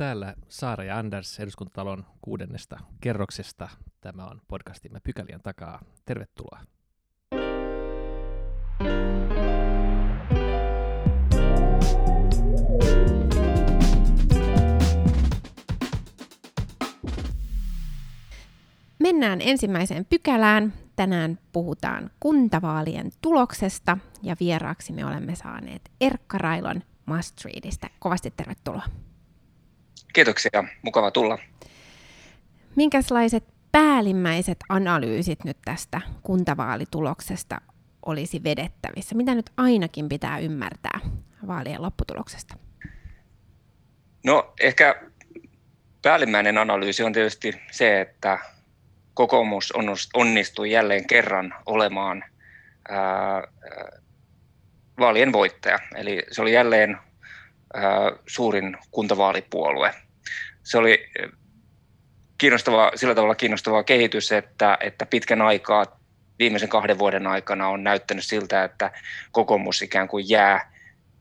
[0.00, 3.68] Täällä Saara ja Anders eduskuntatalon kuudennesta kerroksesta.
[4.00, 5.82] Tämä on podcastimme Pykälien takaa.
[6.04, 6.60] Tervetuloa.
[18.98, 20.72] Mennään ensimmäiseen pykälään.
[20.96, 27.88] Tänään puhutaan kuntavaalien tuloksesta ja vieraaksi me olemme saaneet Erkka Railon Must Readista.
[27.98, 28.82] Kovasti tervetuloa.
[30.20, 31.38] Kiitoksia, mukava tulla.
[32.76, 37.60] Minkälaiset päällimmäiset analyysit nyt tästä kuntavaalituloksesta
[38.06, 39.14] olisi vedettävissä?
[39.14, 41.00] Mitä nyt ainakin pitää ymmärtää
[41.46, 42.54] vaalien lopputuloksesta?
[44.24, 45.02] No ehkä
[46.02, 48.38] päällimmäinen analyysi on tietysti se, että
[49.14, 49.72] kokoomus
[50.14, 52.24] onnistui jälleen kerran olemaan
[52.88, 53.42] ää,
[54.98, 55.78] vaalien voittaja.
[55.96, 56.98] Eli se oli jälleen
[58.26, 59.94] suurin kuntavaalipuolue.
[60.62, 61.10] Se oli
[62.38, 66.00] kiinnostava, sillä tavalla kiinnostava kehitys, että, että pitkän aikaa
[66.38, 68.90] viimeisen kahden vuoden aikana on näyttänyt siltä, että
[69.32, 70.72] kokoomus ikään kuin jää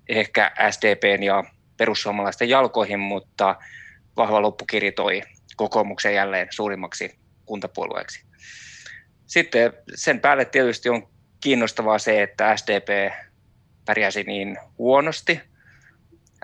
[0.10, 1.44] ehkä SDPn ja
[1.78, 3.56] perussuomalaisten jalkoihin, mutta
[4.18, 5.22] vahva loppukiri toi
[5.56, 8.24] kokoomuksen jälleen suurimmaksi kuntapuolueeksi.
[9.26, 11.08] Sitten sen päälle tietysti on
[11.42, 13.14] kiinnostavaa se, että SDP
[13.86, 15.42] pärjäsi niin huonosti,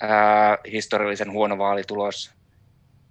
[0.02, 2.36] ää, historiallisen huono vaalitulos.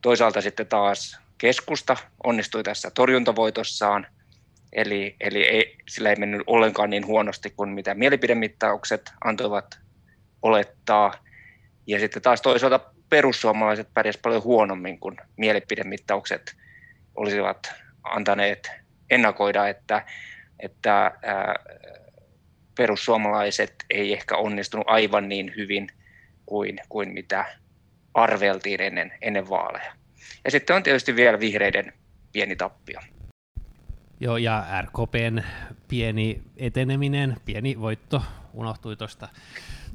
[0.04, 4.06] Toisaalta sitten taas keskusta onnistui tässä torjuntavoitossaan,
[4.72, 9.78] eli, eli ei, sillä ei mennyt ollenkaan niin huonosti kuin mitä mielipidemittaukset antoivat
[10.42, 11.14] olettaa.
[11.86, 16.56] Ja sitten taas toisaalta perussuomalaiset pärjäsivät paljon huonommin kuin mielipidemittaukset
[17.14, 18.70] olisivat antaneet
[19.10, 20.06] ennakoida, että,
[20.60, 21.54] että ää,
[22.76, 25.88] perussuomalaiset ei ehkä onnistunut aivan niin hyvin–
[26.46, 27.44] kuin, kuin mitä
[28.14, 29.92] arveltiin ennen, ennen vaaleja.
[30.44, 31.92] Ja sitten on tietysti vielä vihreiden
[32.32, 33.00] pieni tappio.
[34.20, 35.42] Joo, ja RKPn
[35.88, 38.22] pieni eteneminen, pieni voitto
[38.52, 39.28] unohtui tuosta.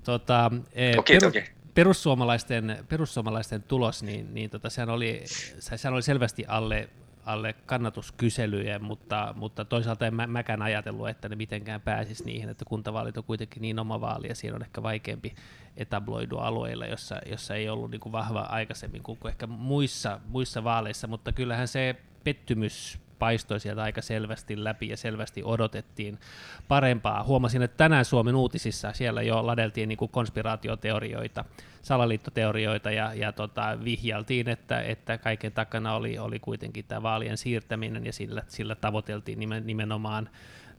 [0.03, 1.43] Tota, e, toki, peru, toki.
[1.73, 5.21] Perussuomalaisten, perussuomalaisten tulos, niin, niin tota, sehän, oli,
[5.59, 6.89] sehän oli selvästi alle
[7.29, 12.65] alle kannatuskyselyjä, mutta, mutta toisaalta en mä, mäkään ajatellut, että ne mitenkään pääsisi niihin, että
[12.65, 15.35] kuntavaalit on kuitenkin niin oma vaali ja siinä on ehkä vaikeampi
[15.77, 21.07] etabloidua alueilla, jossa, jossa ei ollut niin kuin vahva aikaisemmin kuin ehkä muissa, muissa vaaleissa,
[21.07, 26.19] mutta kyllähän se pettymys paistoi sieltä aika selvästi läpi ja selvästi odotettiin
[26.67, 27.23] parempaa.
[27.23, 31.45] Huomasin, että tänään Suomen uutisissa siellä jo ladeltiin niin kuin konspiraatioteorioita,
[31.81, 38.05] salaliittoteorioita ja, ja tota, vihjaltiin, että, että kaiken takana oli, oli kuitenkin tämä vaalien siirtäminen
[38.05, 40.29] ja sillä, sillä tavoiteltiin nimen, nimenomaan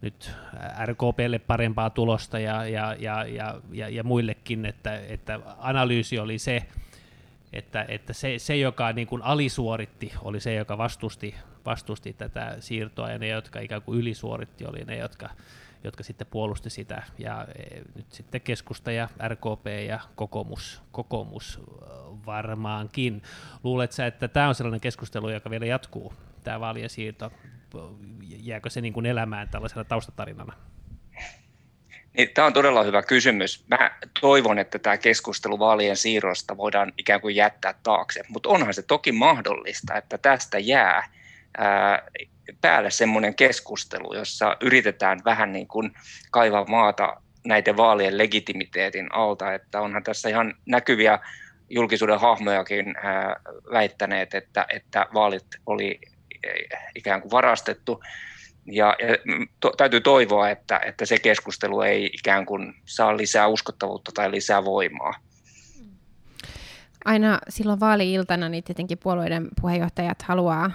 [0.01, 0.33] nyt
[0.85, 6.63] RKPlle parempaa tulosta ja, ja, ja, ja, ja, ja muillekin, että, että analyysi oli se,
[7.53, 11.35] että, että se, se, joka niin kuin alisuoritti, oli se, joka vastusti,
[11.67, 15.31] vastusti tätä siirtoa, ja ne, jotka ikään kuin ylisuoritti, oli ne, jotka,
[15.85, 21.61] jotka sitten puolusti sitä, ja e, nyt sitten keskusta ja RKP ja kokoomus, kokoomus
[22.27, 23.23] varmaankin.
[23.65, 27.33] Luuletko että tämä on sellainen keskustelu, joka vielä jatkuu, tämä vaalien siirto,
[28.43, 30.53] jääkö se niin kuin elämään tällaisena taustatarinana?
[32.17, 33.65] Niin, tämä on todella hyvä kysymys.
[33.69, 33.91] Mä
[34.21, 39.13] toivon, että tämä keskustelu vaalien siirrosta voidaan ikään kuin jättää taakse, mutta onhan se toki
[39.13, 41.09] mahdollista, että tästä jää
[41.59, 42.03] ää,
[42.61, 45.93] päälle semmoinen keskustelu, jossa yritetään vähän niin kuin
[46.31, 51.19] kaivaa maata näiden vaalien legitimiteetin alta, että onhan tässä ihan näkyviä
[51.71, 53.37] julkisuuden hahmojakin ää,
[53.73, 56.01] väittäneet, että, että vaalit oli
[56.95, 58.03] ikään kuin varastettu
[58.67, 64.13] ja, ja to, täytyy toivoa, että, että se keskustelu ei ikään kuin saa lisää uskottavuutta
[64.15, 65.15] tai lisää voimaa.
[67.05, 70.71] Aina silloin vaali-iltana niin tietenkin puolueiden puheenjohtajat haluaa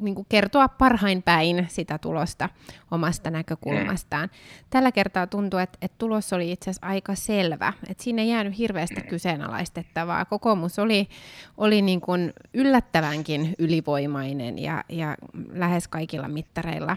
[0.00, 2.48] niin kuin kertoa parhain päin sitä tulosta
[2.90, 4.28] omasta näkökulmastaan.
[4.28, 4.66] Mm.
[4.70, 7.72] Tällä kertaa tuntuu, että, että tulos oli itse asiassa aika selvä.
[7.88, 9.06] Että siinä ei jäänyt hirveästi mm.
[9.06, 10.24] kyseenalaistettavaa.
[10.24, 11.08] Kokoomus oli,
[11.56, 15.16] oli niin kuin yllättävänkin ylivoimainen ja, ja
[15.52, 16.96] lähes kaikilla mittareilla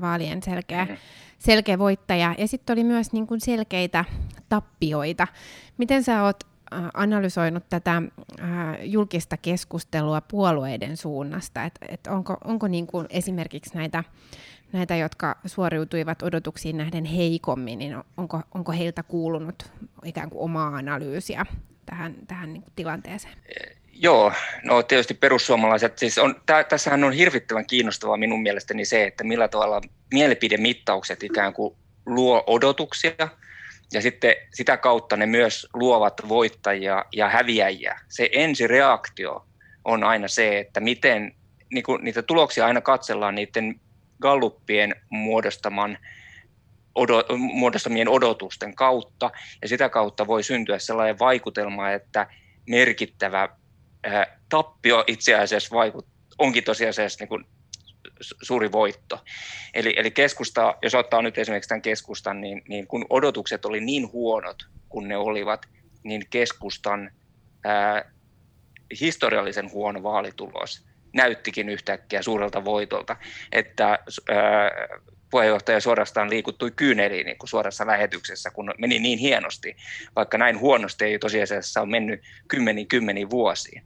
[0.00, 0.96] vaalien selkeä, mm.
[1.38, 2.34] selkeä voittaja.
[2.38, 4.04] Ja sitten oli myös niin kuin selkeitä
[4.48, 5.26] tappioita.
[5.78, 6.44] Miten sä oot
[6.94, 8.48] analysoinut tätä äh,
[8.82, 14.04] julkista keskustelua puolueiden suunnasta, että et onko, onko niin kuin esimerkiksi näitä,
[14.72, 19.72] näitä, jotka suoriutuivat odotuksiin nähden heikommin, niin onko, onko heiltä kuulunut
[20.04, 21.46] ikään kuin omaa analyysiä
[21.86, 23.34] tähän, tähän niin tilanteeseen?
[23.92, 24.32] Joo,
[24.64, 29.48] no tietysti perussuomalaiset, siis on, tä, tässähän on hirvittävän kiinnostavaa minun mielestäni se, että millä
[29.48, 29.80] tavalla
[30.12, 31.74] mielipidemittaukset ikään kuin
[32.06, 33.28] luo odotuksia–
[33.92, 38.00] ja sitten sitä kautta ne myös luovat voittajia ja häviäjiä.
[38.08, 39.46] Se ensireaktio
[39.84, 41.34] on aina se, että miten
[41.72, 43.80] niin kuin niitä tuloksia aina katsellaan niiden
[44.20, 45.98] galluppien muodostaman
[47.38, 49.30] muodostamien odotusten kautta,
[49.62, 52.26] ja sitä kautta voi syntyä sellainen vaikutelma, että
[52.68, 53.48] merkittävä
[54.48, 56.06] tappio itse asiassa vaikut,
[56.38, 57.44] onkin tosiasiassa niin kuin
[58.20, 59.20] suuri voitto.
[59.74, 64.12] Eli, eli keskusta, jos ottaa nyt esimerkiksi tämän keskustan, niin, niin kun odotukset oli niin
[64.12, 64.56] huonot
[64.88, 65.66] kuin ne olivat,
[66.04, 67.10] niin keskustan
[67.64, 68.12] ää,
[69.00, 70.84] historiallisen huono vaalitulos
[71.14, 73.16] näyttikin yhtäkkiä suurelta voitolta,
[73.52, 74.70] että ää,
[75.30, 79.76] puheenjohtaja suorastaan liikuttui kyyneliin niin kuin suorassa lähetyksessä, kun meni niin hienosti,
[80.16, 83.82] vaikka näin huonosti ei tosiasiassa ole mennyt kymmeniin kymmeniin vuosiin.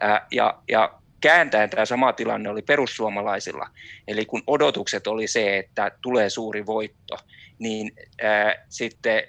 [0.00, 3.66] Ää, ja, ja kääntäen tämä sama tilanne oli perussuomalaisilla.
[4.08, 7.16] Eli kun odotukset oli se, että tulee suuri voitto,
[7.58, 7.92] niin
[8.22, 9.22] ää, sitten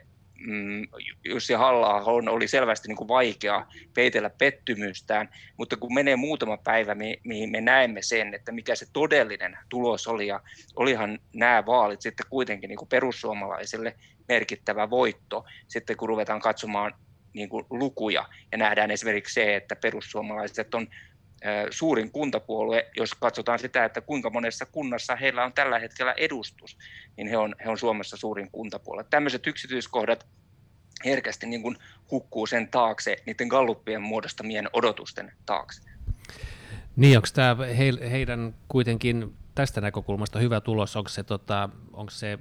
[0.47, 0.87] mm,
[1.23, 7.21] Jussi halla oli selvästi niin kuin vaikea peitellä pettymystään, mutta kun menee muutama päivä, mi-
[7.23, 10.39] mihin me näemme sen, että mikä se todellinen tulos oli, ja
[10.75, 13.95] olihan nämä vaalit sitten kuitenkin niin kuin perussuomalaisille
[14.27, 16.93] merkittävä voitto, sitten kun ruvetaan katsomaan
[17.33, 20.87] niin kuin lukuja ja nähdään esimerkiksi se, että perussuomalaiset on
[21.69, 26.77] suurin kuntapuolue, jos katsotaan sitä, että kuinka monessa kunnassa heillä on tällä hetkellä edustus,
[27.17, 29.05] niin he on, he on Suomessa suurin kuntapuolue.
[29.09, 30.27] Tämmöiset yksityiskohdat
[31.05, 31.77] herkästi niin kuin
[32.11, 35.81] hukkuu sen taakse, niiden galluppien muodostamien odotusten taakse.
[36.95, 42.39] Niin, onko tämä he, heidän kuitenkin tästä näkökulmasta hyvä tulos, onko se, tota, onko se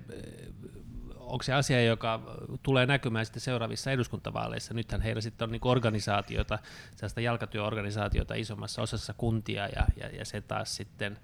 [1.32, 2.20] onko se asia, joka
[2.62, 4.74] tulee näkymään sitten seuraavissa eduskuntavaaleissa?
[4.74, 6.58] Nythän heillä sitten on niin organisaatiota,
[6.96, 11.18] sellaista jalkatyöorganisaatiota isommassa osassa kuntia ja, ja, ja se taas sitten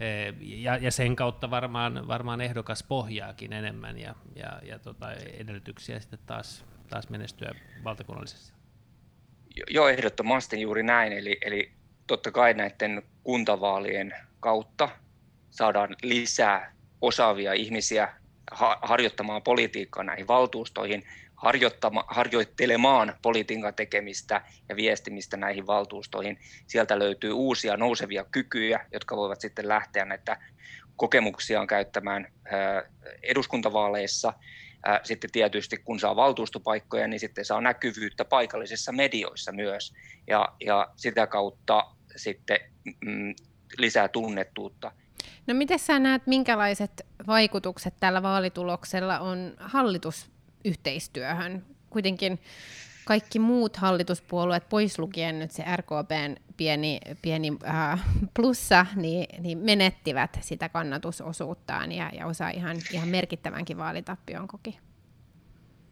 [0.00, 6.00] eh, ja, ja sen kautta varmaan, varmaan ehdokas pohjaakin enemmän ja, ja, ja tota, edellytyksiä
[6.00, 7.50] sitten taas, taas menestyä
[7.84, 8.54] valtakunnallisessa.
[9.70, 11.12] Joo, ehdottomasti juuri näin.
[11.12, 11.72] Eli, eli
[12.06, 14.88] totta kai näiden kuntavaalien kautta
[15.50, 18.12] saadaan lisää osaavia ihmisiä
[18.82, 21.02] harjoittamaan politiikkaa näihin valtuustoihin,
[22.06, 26.38] harjoittelemaan politiikan tekemistä ja viestimistä näihin valtuustoihin.
[26.66, 30.36] Sieltä löytyy uusia nousevia kykyjä, jotka voivat sitten lähteä näitä
[30.96, 32.32] kokemuksiaan käyttämään
[33.22, 34.32] eduskuntavaaleissa.
[35.02, 39.94] Sitten tietysti kun saa valtuustopaikkoja, niin sitten saa näkyvyyttä paikallisissa medioissa myös
[40.26, 42.60] ja, ja sitä kautta sitten
[43.04, 43.34] mm,
[43.78, 44.92] lisää tunnettuutta
[45.46, 51.64] No miten sä näet, minkälaiset vaikutukset tällä vaalituloksella on hallitusyhteistyöhön?
[51.90, 52.40] Kuitenkin
[53.04, 58.00] kaikki muut hallituspuolueet, pois lukien nyt se RKPn pieni, pieni äh,
[58.34, 64.78] plussa, niin, niin menettivät sitä kannatusosuuttaan ja, ja osa ihan, ihan merkittävänkin vaalitappion koki.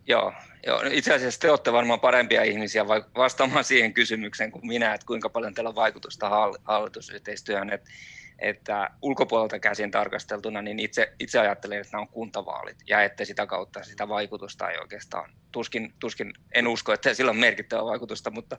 [0.06, 0.32] Joo,
[0.66, 5.06] joo, no itse asiassa te olette varmaan parempia ihmisiä vastaamaan siihen kysymykseen kuin minä, että
[5.06, 6.30] kuinka paljon teillä on vaikutusta
[6.64, 7.70] hallitusyhteistyöhön.
[7.70, 7.90] Että
[8.38, 13.46] että ulkopuolelta käsin tarkasteltuna, niin itse, itse ajattelen, että nämä on kuntavaalit ja että sitä
[13.46, 18.58] kautta sitä vaikutusta ei oikeastaan, tuskin, tuskin en usko, että sillä on merkittävää vaikutusta, mutta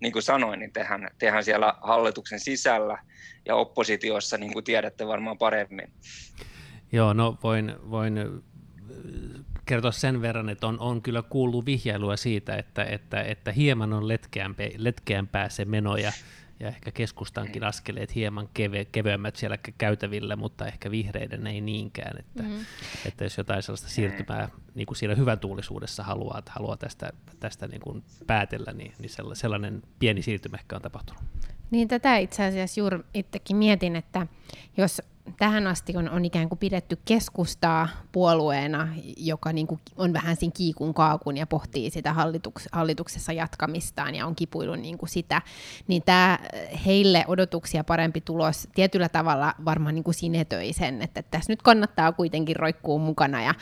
[0.00, 2.98] niin kuin sanoin, niin tehän, tehän siellä hallituksen sisällä
[3.44, 5.92] ja oppositiossa, niin kuin tiedätte varmaan paremmin.
[6.92, 8.42] Joo, no voin, voin
[9.66, 14.08] kertoa sen verran, että on, on kyllä kuullut vihjailua siitä, että, että, että hieman on
[14.08, 16.12] letkeämpää, letkeämpää se meno ja
[16.60, 22.42] ja ehkä keskustankin askeleet hieman keve, kevyemmät siellä käytävillä, mutta ehkä vihreiden ei niinkään, että,
[22.42, 22.66] mm.
[23.06, 27.10] että jos jotain sellaista siirtymää niin kuin siellä hyvän tuulisuudessa haluaa, että haluaa tästä,
[27.40, 31.22] tästä niin kuin päätellä, niin, niin sellainen pieni siirtymä ehkä on tapahtunut.
[31.70, 34.26] Niin tätä itse asiassa juuri itsekin mietin, että
[34.76, 35.02] jos
[35.38, 40.52] tähän asti on, on ikään kuin pidetty keskustaa puolueena, joka niin kuin on vähän siinä
[40.56, 45.42] kiikun kaakun ja pohtii sitä hallituks, hallituksessa jatkamistaan ja on kipuillut niin kuin sitä,
[45.88, 46.38] niin tämä
[46.86, 52.12] heille odotuksia parempi tulos tietyllä tavalla varmaan niin kuin sinetöi sen, että tässä nyt kannattaa
[52.12, 53.54] kuitenkin roikkuu mukana ja,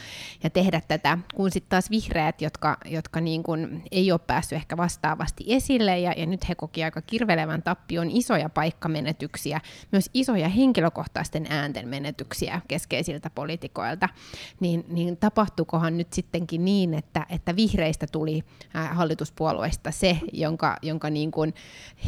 [0.43, 4.77] ja tehdä tätä, kun sitten taas vihreät, jotka, jotka niin kuin ei ole päässyt ehkä
[4.77, 9.61] vastaavasti esille ja, ja nyt he koki aika kirvelevän tappion isoja paikkamenetyksiä,
[9.93, 14.09] myös isoja henkilökohtaisten äänten menetyksiä keskeisiltä poliitikoilta,
[14.61, 18.43] niin, niin tapahtukohan nyt sittenkin niin, että, että vihreistä tuli
[18.77, 21.55] äh, hallituspuolueista se, jonka, jonka niin kuin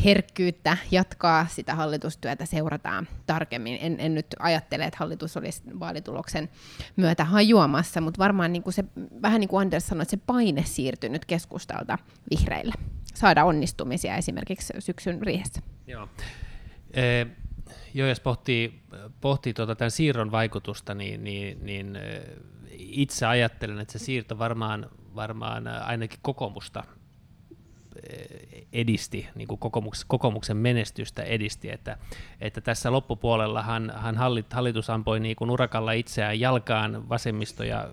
[0.04, 3.78] herkkyyttä jatkaa sitä hallitustyötä seurataan tarkemmin.
[3.80, 6.48] En, en nyt ajattele, että hallitus olisi vaalituloksen
[6.96, 8.84] myötä hajuamassa, mutta varmaan niin kuin se,
[9.22, 11.98] vähän niin kuin Anders sanoi, että se paine siirtynyt keskustalta
[12.30, 12.74] vihreille
[13.14, 15.60] saada onnistumisia esimerkiksi syksyn riihessä.
[15.86, 16.08] Joo.
[17.94, 18.82] Joo, jos pohtii,
[19.20, 21.98] pohtii tuota tämän siirron vaikutusta, niin, niin, niin
[22.70, 26.84] itse ajattelen, että se siirto varmaan, varmaan ainakin kokoomusta
[28.72, 31.98] edisti, niin kuin kokoomuksen, kokoomuksen menestystä edisti, että,
[32.40, 37.88] että tässä loppupuolella hän, hän hallit, hallitus ampoi niin kuin urakalla itseään jalkaan vasemmisto ja,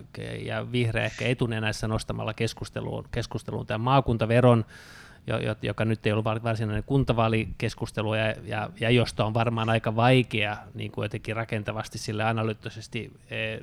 [0.46, 4.66] ja vihreä ehkä etunenässä nostamalla keskusteluun, keskusteluun tämän maakuntaveron,
[5.62, 10.92] joka nyt ei ollut varsinainen kuntavaalikeskustelu, ja, ja, ja josta on varmaan aika vaikea niin
[10.92, 13.60] kuin jotenkin rakentavasti sille analyyttisesti e, e,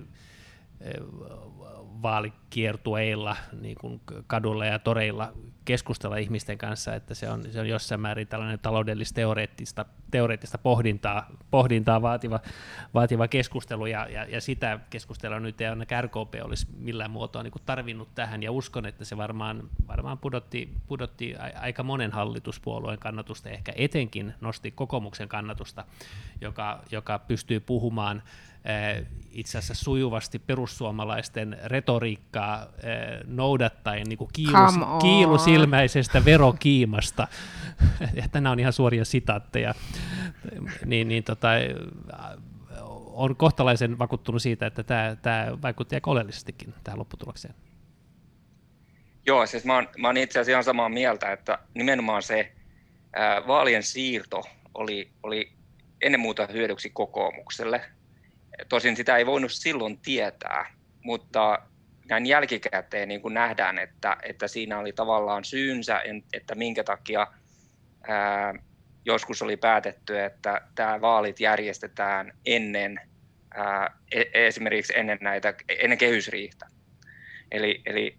[2.02, 5.32] vaalikiertueilla niin kuin kadulla ja toreilla
[5.64, 12.02] keskustella ihmisten kanssa, että se on, se on jossain määrin tällainen taloudellis-teoreettista teoreettista pohdintaa, pohdintaa
[12.02, 12.40] vaativa,
[12.94, 17.52] vaativa keskustelu, ja, ja, ja sitä keskustelua nyt ei aina RKP olisi millään muotoa niin
[17.66, 23.72] tarvinnut tähän, ja uskon, että se varmaan, varmaan pudotti, pudotti aika monen hallituspuolueen kannatusta, ehkä
[23.76, 25.84] etenkin nosti kokoomuksen kannatusta,
[26.40, 28.22] joka, joka pystyy puhumaan
[29.30, 32.66] itse asiassa sujuvasti perussuomalaisten retoriikkaa
[33.26, 37.28] noudattaen niin kuin kiilus, kiilusilmäisestä verokiimasta.
[38.14, 39.74] ja nämä on ihan suoria sitaatteja.
[40.84, 41.48] niin, niin tota,
[43.12, 47.54] on kohtalaisen vakuuttunut siitä, että tämä, tämä vaikutti aika oleellisestikin tähän lopputulokseen.
[49.26, 52.52] Joo, siis mä oon, mä oon itse asiassa ihan samaa mieltä, että nimenomaan se
[53.12, 54.42] ää, vaalien siirto
[54.74, 55.52] oli, oli
[56.02, 57.80] ennen muuta hyödyksi kokoomukselle–
[58.69, 61.59] Tosin sitä ei voinut silloin tietää, mutta
[62.09, 66.02] näin jälkikäteen niin kuin nähdään, että, että siinä oli tavallaan syynsä,
[66.33, 67.26] että minkä takia
[68.09, 68.54] ää,
[69.04, 73.00] joskus oli päätetty, että tämä vaalit järjestetään ennen,
[73.54, 76.66] ää, e, esimerkiksi ennen, näitä, ennen kehysriihtä.
[77.50, 78.19] Eli, eli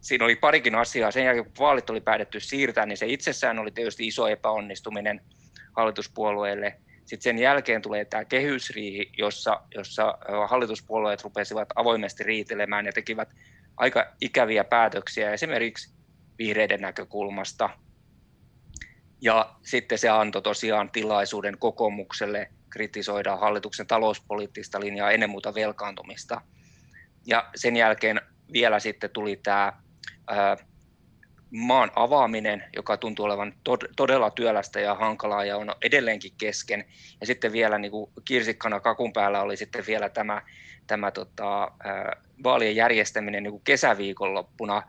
[0.00, 1.10] siinä oli parikin asiaa.
[1.10, 5.20] Sen jälkeen, kun vaalit oli päätetty siirtää, niin se itsessään oli tietysti iso epäonnistuminen
[5.76, 6.76] hallituspuolueelle–
[7.08, 13.28] sitten sen jälkeen tulee tämä kehysriihi, jossa, jossa hallituspuolueet rupesivat avoimesti riitelemään ja tekivät
[13.76, 15.94] aika ikäviä päätöksiä esimerkiksi
[16.38, 17.70] vihreiden näkökulmasta.
[19.20, 26.40] Ja sitten se antoi tosiaan tilaisuuden kokoomukselle kritisoida hallituksen talouspoliittista linjaa, ennen muuta velkaantumista.
[27.26, 28.20] Ja sen jälkeen
[28.52, 29.72] vielä sitten tuli tämä
[31.50, 33.54] maan avaaminen, joka tuntuu olevan
[33.96, 36.84] todella työlästä ja hankalaa ja on edelleenkin kesken.
[37.20, 40.42] Ja sitten vielä niin kuin kirsikkana kakun päällä oli sitten vielä tämä,
[40.86, 41.70] tämä tota,
[42.44, 44.82] vaalien järjestäminen niin kuin kesäviikonloppuna.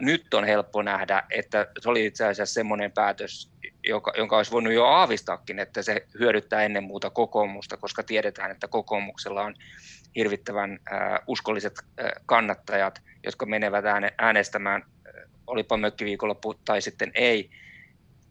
[0.00, 3.50] Nyt on helppo nähdä, että se oli itse asiassa semmoinen päätös,
[3.84, 8.68] joka, jonka olisi voinut jo aavistaakin, että se hyödyttää ennen muuta kokoomusta, koska tiedetään, että
[8.68, 9.54] kokoomuksella on
[10.16, 10.78] hirvittävän
[11.26, 11.72] uskolliset
[12.26, 13.84] kannattajat, jotka menevät
[14.18, 14.82] äänestämään
[15.50, 17.50] olipa mökkiviikonloppu tai sitten ei,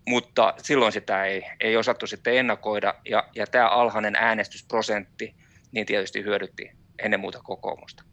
[0.07, 5.35] mutta silloin sitä ei, ei osattu sitten ennakoida, ja, ja tämä alhainen äänestysprosentti
[5.71, 8.03] niin tietysti hyödytti ennen muuta kokoomusta.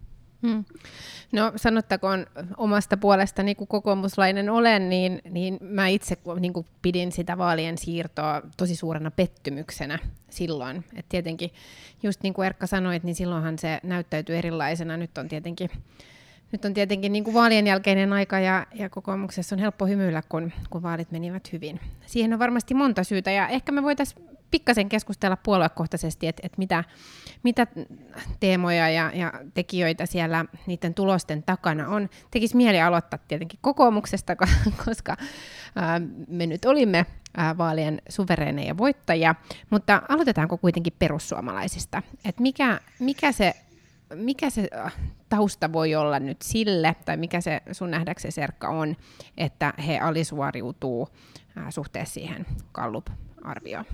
[0.46, 0.64] Hmm.
[1.32, 7.38] No sanottakoon omasta puolestani, kun kokoomuslainen olen, niin, niin mä itse niin kuin pidin sitä
[7.38, 9.98] vaalien siirtoa tosi suurena pettymyksenä
[10.30, 10.84] silloin.
[10.96, 11.50] Et tietenkin,
[12.02, 14.96] just niin kuin Erkka sanoit, niin silloinhan se näyttäytyy erilaisena.
[14.96, 15.70] Nyt on tietenkin
[16.52, 20.52] nyt on tietenkin niin kuin vaalien jälkeinen aika ja, ja kokoomuksessa on helppo hymyillä, kun,
[20.70, 21.80] kun vaalit menivät hyvin.
[22.06, 26.84] Siihen on varmasti monta syytä ja ehkä me voitaisiin pikkasen keskustella puoluekohtaisesti, että, että mitä,
[27.42, 27.66] mitä
[28.40, 32.08] teemoja ja, ja tekijöitä siellä niiden tulosten takana on.
[32.30, 34.36] Tekisi mieli aloittaa tietenkin kokoomuksesta,
[34.84, 35.16] koska
[35.76, 39.34] ää, me nyt olimme ää, vaalien suvereeneja voittajia,
[39.70, 42.02] mutta aloitetaanko kuitenkin perussuomalaisista?
[42.24, 43.54] Et mikä, mikä se
[44.14, 44.92] mikä se äh,
[45.28, 48.96] tausta voi olla nyt sille, tai mikä se sun nähdäksesi Serkka on,
[49.36, 51.08] että he alisuoriutuu
[51.58, 53.84] äh, suhteessa siihen Gallup-arvioon?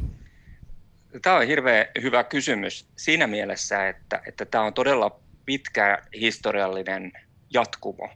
[1.23, 7.13] Tämä on hirveän hyvä kysymys siinä mielessä, että, että tämä on todella pitkä historiallinen
[7.51, 8.11] jatkumo.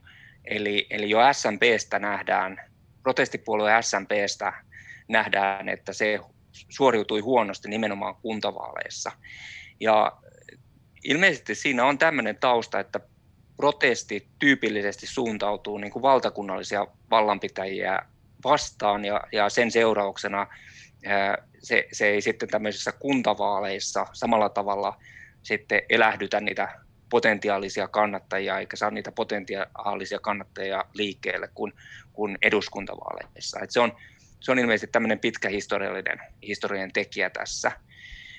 [0.45, 2.61] Eli, eli jo SMPstä nähdään,
[3.03, 4.53] protestipuolue SMPstä
[5.07, 6.19] nähdään, että se
[6.69, 9.11] suoriutui huonosti nimenomaan kuntavaaleissa.
[9.79, 10.17] Ja
[11.07, 12.99] ilmeisesti siinä on tämmöinen tausta, että
[13.57, 17.99] protesti tyypillisesti suuntautuu niin kuin valtakunnallisia vallanpitäjiä
[18.43, 20.47] vastaan ja, ja sen seurauksena
[21.05, 24.97] ää, se, se ei sitten tämmöisissä kuntavaaleissa samalla tavalla
[25.43, 31.73] sitten elähdytä niitä potentiaalisia kannattajia eikä saa niitä potentiaalisia kannattajia liikkeelle kuin,
[32.13, 33.59] kuin eduskuntavaaleissa.
[33.63, 33.95] Et se, on,
[34.39, 37.71] se on ilmeisesti tämmöinen pitkä historiallinen historiallinen tekijä tässä.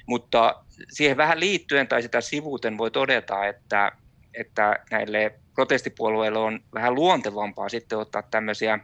[0.09, 3.93] Mutta siihen vähän liittyen tai sitä sivuuten voi todeta, että,
[4.35, 8.79] että näille protestipuolueille on vähän luontevampaa sitten ottaa tämmöisiä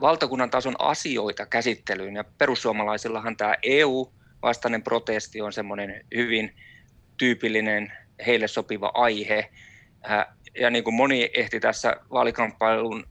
[0.00, 2.16] valtakunnan tason asioita käsittelyyn.
[2.16, 6.56] Ja perussuomalaisillahan tämä EU-vastainen protesti on semmoinen hyvin
[7.16, 7.92] tyypillinen
[8.26, 9.50] heille sopiva aihe.
[10.60, 13.06] ja niin kuin moni ehti tässä vaalikamppailun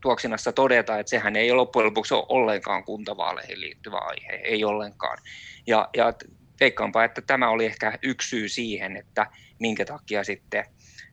[0.00, 5.18] tuoksinassa todeta, että sehän ei loppujen lopuksi ole ollenkaan kuntavaaleihin liittyvä aihe, ei ollenkaan.
[5.66, 6.12] Ja, ja
[6.60, 9.26] veikkaanpa, että tämä oli ehkä yksi syy siihen, että
[9.58, 10.64] minkä takia sitten,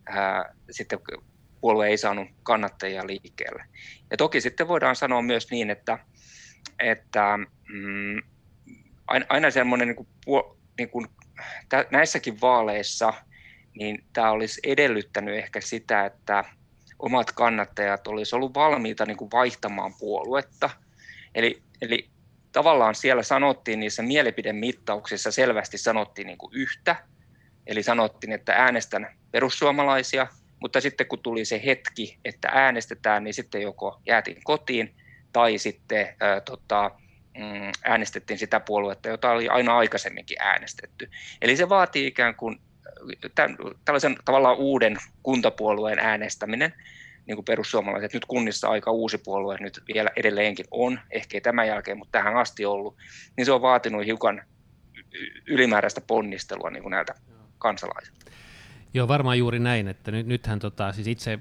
[0.05, 0.99] ää, sitten
[1.61, 3.65] puolue ei saanut kannattajia liikkeelle.
[4.11, 5.99] Ja toki sitten voidaan sanoa myös niin, että,
[6.79, 8.21] että mm,
[9.29, 10.43] aina semmoinen niin kuin,
[10.77, 11.07] niin kuin,
[11.91, 13.13] näissäkin vaaleissa,
[13.79, 16.43] niin tämä olisi edellyttänyt ehkä sitä, että
[17.03, 20.69] omat kannattajat olisi ollut valmiita niin kuin vaihtamaan puoluetta.
[21.35, 22.09] Eli, eli
[22.51, 26.95] tavallaan siellä sanottiin niissä mielipidemittauksissa selvästi sanottiin niin kuin yhtä,
[27.67, 30.27] eli sanottiin, että äänestän perussuomalaisia,
[30.59, 34.95] mutta sitten kun tuli se hetki, että äänestetään, niin sitten joko jäätiin kotiin
[35.33, 36.91] tai sitten ää, tota,
[37.37, 41.09] mm, äänestettiin sitä puoluetta, jota oli aina aikaisemminkin äänestetty.
[41.41, 42.61] Eli se vaatii ikään kuin
[43.35, 46.73] tämän, tällaisen tavallaan uuden kuntapuolueen äänestäminen,
[47.25, 51.67] niin kuin perussuomalaiset, nyt kunnissa aika uusi puolue nyt vielä edelleenkin on, ehkä ei tämän
[51.67, 52.97] jälkeen, mutta tähän asti ollut,
[53.37, 54.41] niin se on vaatinut hiukan
[55.47, 57.15] ylimääräistä ponnistelua niin kuin näiltä
[57.57, 58.31] kansalaisilta.
[58.93, 61.39] Joo, varmaan juuri näin, että nyt, nythän tota, siis itse,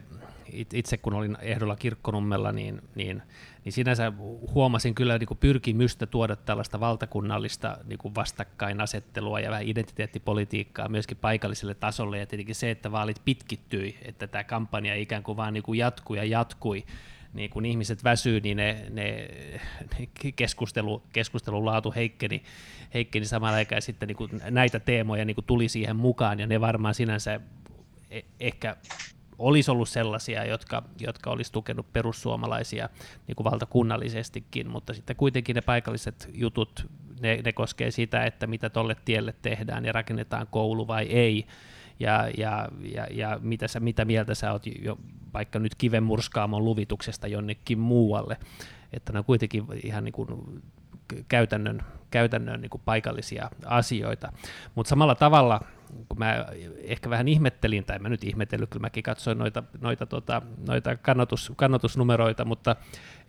[0.73, 3.23] itse kun olin ehdolla kirkkonummella, niin, niin
[3.65, 4.13] niin sinänsä
[4.55, 11.17] huomasin kyllä niin kuin pyrkimystä tuoda tällaista valtakunnallista niin kuin vastakkainasettelua ja vähän identiteettipolitiikkaa myöskin
[11.17, 15.63] paikalliselle tasolle, ja tietenkin se, että vaalit pitkittyi, että tämä kampanja ikään kuin vaan niin
[15.63, 16.85] kuin jatkui ja jatkui,
[17.33, 19.29] niin kun ihmiset väsyy, niin ne, ne,
[19.99, 22.43] ne keskustelu, keskustelun laatu heikkeni,
[22.95, 26.61] heikkeni samalla aikaa sitten niin kuin näitä teemoja niin kuin tuli siihen mukaan, ja ne
[26.61, 27.41] varmaan sinänsä
[28.11, 28.77] e, ehkä
[29.43, 32.89] olisi ollut sellaisia, jotka, jotka olisi tukenut perussuomalaisia
[33.29, 36.87] niin kuin valtakunnallisestikin, mutta sitten kuitenkin ne paikalliset jutut,
[37.21, 41.47] ne, ne koskee sitä, että mitä tolle tielle tehdään ja rakennetaan koulu vai ei,
[42.01, 44.99] ja, ja, ja, ja mitä, sä, mitä mieltä sä oot jo
[45.35, 48.37] vaikka nyt kivenmurskaamon luvituksesta jonnekin muualle,
[48.93, 50.29] että ne on kuitenkin ihan niin kuin
[51.29, 54.33] käytännön, käytännön niin kuin paikallisia asioita.
[54.75, 55.61] Mutta samalla tavalla,
[56.09, 56.47] kun mä
[56.83, 61.53] ehkä vähän ihmettelin, tai mä nyt ihmetellyt, kyllä mäkin katsoin noita, noita, tota, noita kannatus,
[61.57, 62.77] kannatusnumeroita, mutta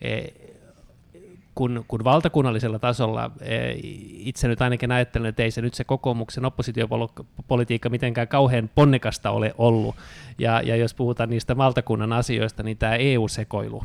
[0.00, 0.22] e,
[1.54, 3.56] kun, kun valtakunnallisella tasolla e,
[4.12, 9.54] itse nyt ainakin ajattelen, että ei se nyt se kokoomuksen oppositiopolitiikka mitenkään kauhean ponnekasta ole
[9.58, 9.96] ollut,
[10.38, 13.82] ja, ja jos puhutaan niistä valtakunnan asioista, niin tämä EU-sekoilu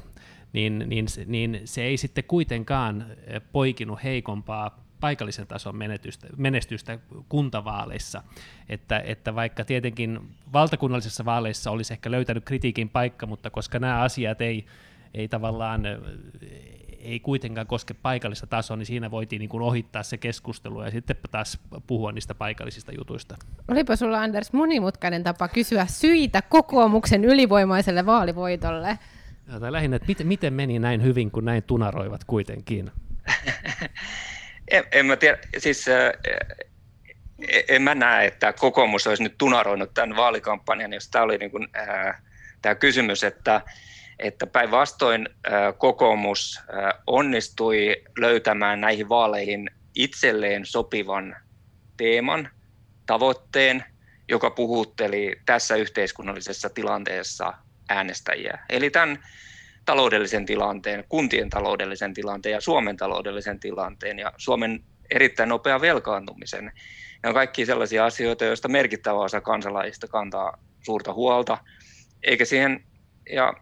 [0.54, 8.24] niin, niin, niin se ei sitten kuitenkaan eh, poikinut heikompaa paikallisen tason menetystä, menestystä kuntavaaleissa,
[8.70, 10.20] että, että vaikka tietenkin
[10.54, 14.66] valtakunnallisissa vaaleissa olisi ehkä löytänyt kritiikin paikka, mutta koska nämä asiat ei,
[15.14, 16.00] ei tavallaan eh,
[17.00, 21.16] ei kuitenkaan koske paikallista tasoa, niin siinä voitiin niin kuin ohittaa se keskustelu ja sitten
[21.32, 23.38] taas puhua niistä paikallisista jutuista.
[23.68, 29.00] Olipa sulla Anders monimutkainen tapa kysyä syitä kokoomuksen ylivoimaiselle vaalivoitolle?
[29.60, 32.92] Tai lähinnä, että miten, miten meni näin hyvin, kun näin tunaroivat kuitenkin?
[34.72, 36.12] en, en mä tiedä, siis äh,
[37.68, 41.68] en mä näe, että kokoomus olisi nyt tunaroinut tämän vaalikampanjan, jos tämä oli niin kuin,
[41.78, 42.22] äh,
[42.62, 43.62] tämä kysymys, että,
[44.20, 51.36] että päinvastoin äh, kokoomus äh, onnistui löytämään näihin vaaleihin itselleen sopivan
[51.98, 52.50] teeman,
[53.06, 53.84] tavoitteen,
[54.30, 57.54] joka puhutteli tässä yhteiskunnallisessa tilanteessa
[57.90, 58.60] äänestäjiä.
[58.70, 59.24] Eli tämän
[59.86, 66.72] taloudellisen tilanteen, kuntien taloudellisen tilanteen ja Suomen taloudellisen tilanteen ja Suomen erittäin nopea velkaantumisen.
[67.24, 71.58] Ne on kaikki sellaisia asioita, joista merkittävä osa kansalaisista kantaa suurta huolta.
[72.24, 72.84] Eikä siihen,
[73.34, 73.54] ja,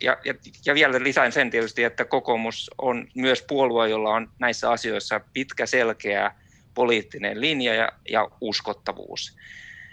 [0.00, 0.34] ja, ja,
[0.66, 5.66] ja vielä lisään sen tietysti, että kokoomus on myös puolue, jolla on näissä asioissa pitkä,
[5.66, 6.34] selkeä
[6.74, 9.36] poliittinen linja ja, ja uskottavuus.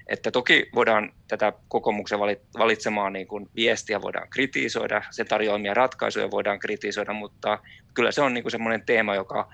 [0.10, 2.20] Että toki voidaan tätä kokoomuksen
[2.60, 7.60] valitsemaa niin kuin viestiä voidaan kritisoida, se tarjoamia ratkaisuja voidaan kritisoida, mutta
[7.94, 9.50] kyllä se on niin kuin semmoinen teema, joka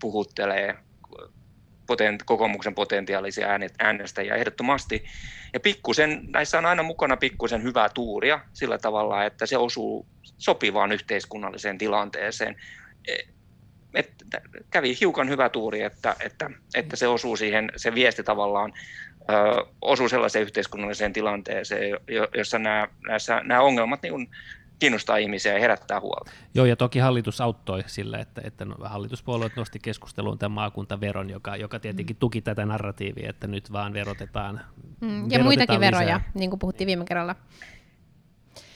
[0.00, 0.74] puhuttelee
[1.88, 5.04] potent, kokoomuksen potentiaalisia äänestäjiä ehdottomasti.
[5.52, 10.06] Ja pikkusen, näissä on aina mukana pikkusen hyvää tuuria sillä tavalla, että se osuu
[10.38, 12.56] sopivaan yhteiskunnalliseen tilanteeseen.
[13.08, 13.16] E,
[13.94, 14.40] että
[14.70, 18.72] kävi hiukan hyvä tuuri, että, että, että se osuu siihen, se viesti tavallaan
[19.82, 22.00] osuu sellaiseen yhteiskunnalliseen tilanteeseen,
[22.34, 24.30] jossa nämä, näissä, nämä ongelmat niin
[24.78, 26.30] kiinnostaa ihmisiä ja herättää huolta.
[26.54, 31.78] Joo, ja toki hallitus auttoi sillä, että, että hallituspuolueet nosti keskusteluun tämän maakuntaveron, joka, joka
[31.80, 32.18] tietenkin mm.
[32.18, 34.54] tuki tätä narratiivia, että nyt vaan verotetaan.
[35.00, 35.90] Mm, ja verotetaan muitakin lisää.
[35.90, 37.36] veroja, niin kuin puhuttiin viime kerralla.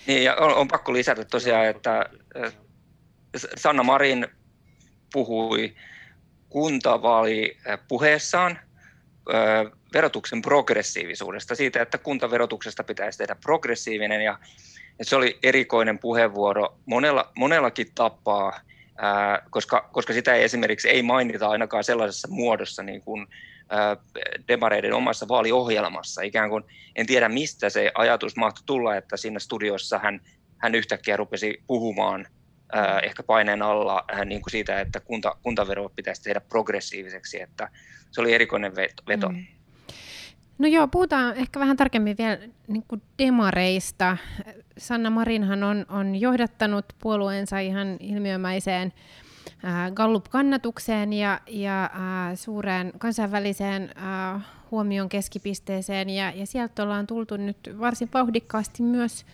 [0.06, 2.06] Niin, ja on, on pakko lisätä tosiaan, että
[3.56, 4.26] Sanna Marin
[5.12, 5.74] puhui
[6.48, 7.56] kuntavaali
[7.88, 8.58] puheessaan
[9.94, 14.38] verotuksen progressiivisuudesta, siitä, että kuntaverotuksesta pitäisi tehdä progressiivinen ja,
[15.02, 18.60] se oli erikoinen puheenvuoro monella, monellakin tapaa,
[18.98, 23.26] ää, koska, koska sitä ei esimerkiksi ei mainita ainakaan sellaisessa muodossa niin kuin
[24.48, 26.22] demareiden omassa vaaliohjelmassa.
[26.22, 26.64] Ikään kuin
[26.96, 30.20] en tiedä mistä se ajatus mahtoi tulla, että siinä studiossa hän,
[30.58, 32.26] hän yhtäkkiä rupesi puhumaan
[33.02, 37.68] ehkä paineen alla ää, niin kuin siitä, että kunta, kuntavero pitäisi tehdä progressiiviseksi, että
[38.10, 38.72] se oli erikoinen
[39.08, 39.28] veto.
[39.28, 39.46] Mm.
[40.58, 44.16] No joo, puhutaan ehkä vähän tarkemmin vielä niin kuin demareista.
[44.78, 48.92] Sanna Marinhan on, on johdattanut puolueensa ihan ilmiömäiseen
[49.64, 51.90] äh, Gallup-kannatukseen ja, ja äh,
[52.34, 59.26] suureen kansainväliseen äh, huomion keskipisteeseen, ja, ja sieltä ollaan tultu nyt varsin vauhdikkaasti myös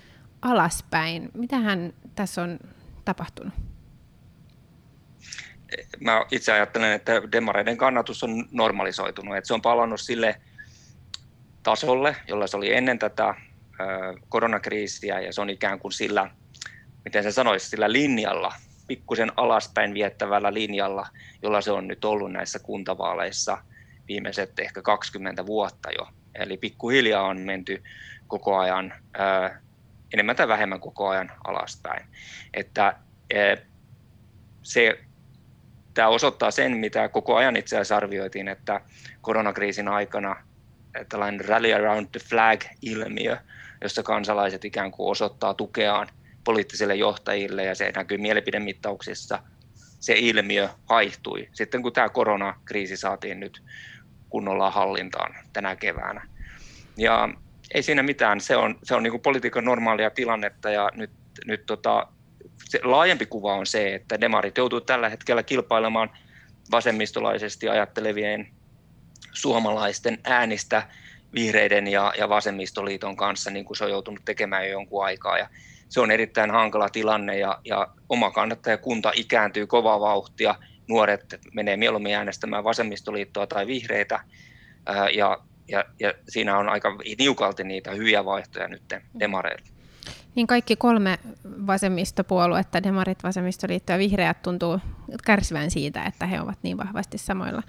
[0.42, 1.30] alaspäin.
[1.34, 2.58] Mitähän tässä on
[3.08, 3.54] tapahtunut?
[6.00, 10.40] Mä itse ajattelen, että demareiden kannatus on normalisoitunut, että se on palannut sille
[11.62, 13.34] tasolle, jolla se oli ennen tätä
[14.28, 16.30] koronakriisiä, ja se on ikään kuin sillä,
[17.04, 18.54] miten se sanoisi, sillä linjalla,
[18.86, 21.06] pikkusen alaspäin viettävällä linjalla,
[21.42, 23.58] jolla se on nyt ollut näissä kuntavaaleissa
[24.08, 26.08] viimeiset ehkä 20 vuotta jo.
[26.34, 27.82] Eli pikkuhiljaa on menty
[28.26, 28.94] koko ajan,
[30.12, 32.06] enemmän tai vähemmän koko ajan alaspäin.
[32.54, 32.94] Että
[34.62, 35.00] se,
[35.94, 38.80] tämä osoittaa sen, mitä koko ajan itse asiassa arvioitiin, että
[39.20, 40.36] koronakriisin aikana
[41.08, 43.36] tällainen rally around the flag-ilmiö,
[43.82, 46.08] jossa kansalaiset ikään kuin osoittaa tukeaan
[46.44, 49.42] poliittisille johtajille ja se näkyy mielipidemittauksissa.
[50.00, 53.62] Se ilmiö haihtui sitten, kun tämä koronakriisi saatiin nyt
[54.28, 56.28] kunnolla hallintaan tänä keväänä.
[56.96, 57.28] Ja
[57.74, 61.10] ei siinä mitään, se on, se on niin politiikan normaalia tilannetta ja nyt,
[61.46, 62.06] nyt tota,
[62.64, 66.10] se laajempi kuva on se, että demarit joutuu tällä hetkellä kilpailemaan
[66.70, 68.48] vasemmistolaisesti ajattelevien
[69.32, 70.82] suomalaisten äänistä
[71.34, 75.38] vihreiden ja, ja vasemmistoliiton kanssa, niin kuin se on joutunut tekemään jo jonkun aikaa.
[75.38, 75.48] Ja
[75.88, 80.54] se on erittäin hankala tilanne ja, ja oma kannattajakunta ikääntyy kovaa vauhtia.
[80.88, 84.20] Nuoret menee mieluummin äänestämään vasemmistoliittoa tai vihreitä
[85.14, 88.82] ja, ja, ja siinä on aika niukalti niitä hyviä vaihtoja nyt
[89.18, 89.68] demareille.
[90.34, 91.18] Niin kaikki kolme
[91.66, 94.80] vasemmistopuoluetta, demarit, vasemmistoliitto ja vihreät tuntuu
[95.24, 97.62] kärsivän siitä, että he ovat niin vahvasti samoilla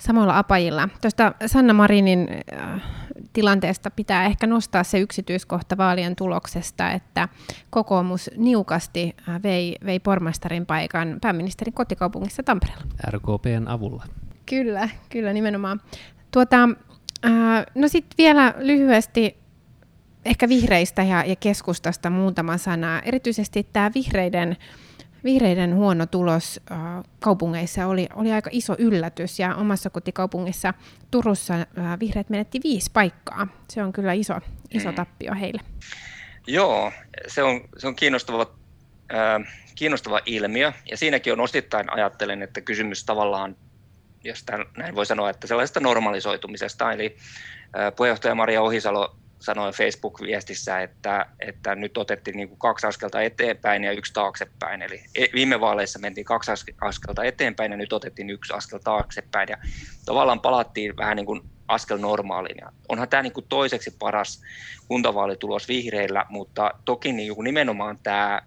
[0.00, 0.88] samalla apajilla.
[1.00, 2.82] Tuosta Sanna Marinin äh,
[3.32, 7.28] tilanteesta pitää ehkä nostaa se yksityiskohta vaalien tuloksesta, että
[7.70, 12.84] kokoomus niukasti äh, vei, vei pormastarin paikan pääministerin kotikaupungissa Tampereella.
[13.10, 14.04] RKPn avulla.
[14.46, 15.80] Kyllä, kyllä nimenomaan.
[16.30, 16.68] Tuota,
[17.74, 19.36] no sitten vielä lyhyesti
[20.24, 23.00] ehkä vihreistä ja, ja keskustasta muutama sana.
[23.00, 24.56] Erityisesti tämä vihreiden
[25.24, 26.78] vihreiden huono tulos äh,
[27.20, 30.74] kaupungeissa oli, oli aika iso yllätys ja omassa kotikaupungissa
[31.10, 31.66] Turussa äh,
[32.00, 33.46] vihreät menetti viisi paikkaa.
[33.70, 34.34] Se on kyllä iso,
[34.70, 34.94] iso mm.
[34.94, 35.60] tappio heille.
[36.46, 36.92] Joo,
[37.26, 38.46] se on, se on kiinnostava,
[39.14, 43.56] äh, kiinnostava ilmiö ja siinäkin on osittain ajattelen, että kysymys tavallaan,
[44.24, 47.16] jos tämän, näin voi sanoa, että sellaisesta normalisoitumisesta, eli
[47.96, 53.92] puheenjohtaja Maria Ohisalo sanoi Facebook-viestissä, että, että nyt otettiin niin kuin kaksi askelta eteenpäin ja
[53.92, 54.82] yksi taaksepäin.
[54.82, 59.48] Eli e, viime vaaleissa mentiin kaksi askelta eteenpäin ja nyt otettiin yksi askel taaksepäin.
[59.50, 59.56] Ja
[60.06, 62.58] tavallaan palattiin vähän niin kuin askel normaaliin.
[62.60, 64.42] Ja onhan tämä niin kuin toiseksi paras
[64.88, 68.42] kuntavaalitulos vihreillä, mutta toki niin kuin nimenomaan tämä,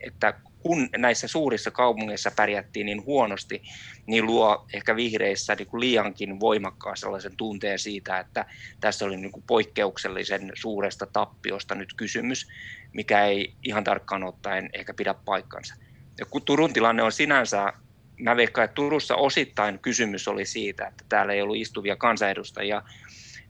[0.00, 3.62] että kun näissä suurissa kaupungeissa pärjättiin niin huonosti,
[4.06, 8.46] niin luo ehkä vihreissä niin kuin liiankin voimakkaan sellaisen tunteen siitä, että
[8.80, 12.48] tässä oli niin kuin poikkeuksellisen suuresta tappiosta nyt kysymys,
[12.92, 15.74] mikä ei ihan tarkkaan ottaen ehkä pidä paikkansa.
[16.18, 17.72] Ja kun Turun tilanne on sinänsä,
[18.18, 22.82] mä veikkaan, että Turussa osittain kysymys oli siitä, että täällä ei ollut istuvia kansanedustajia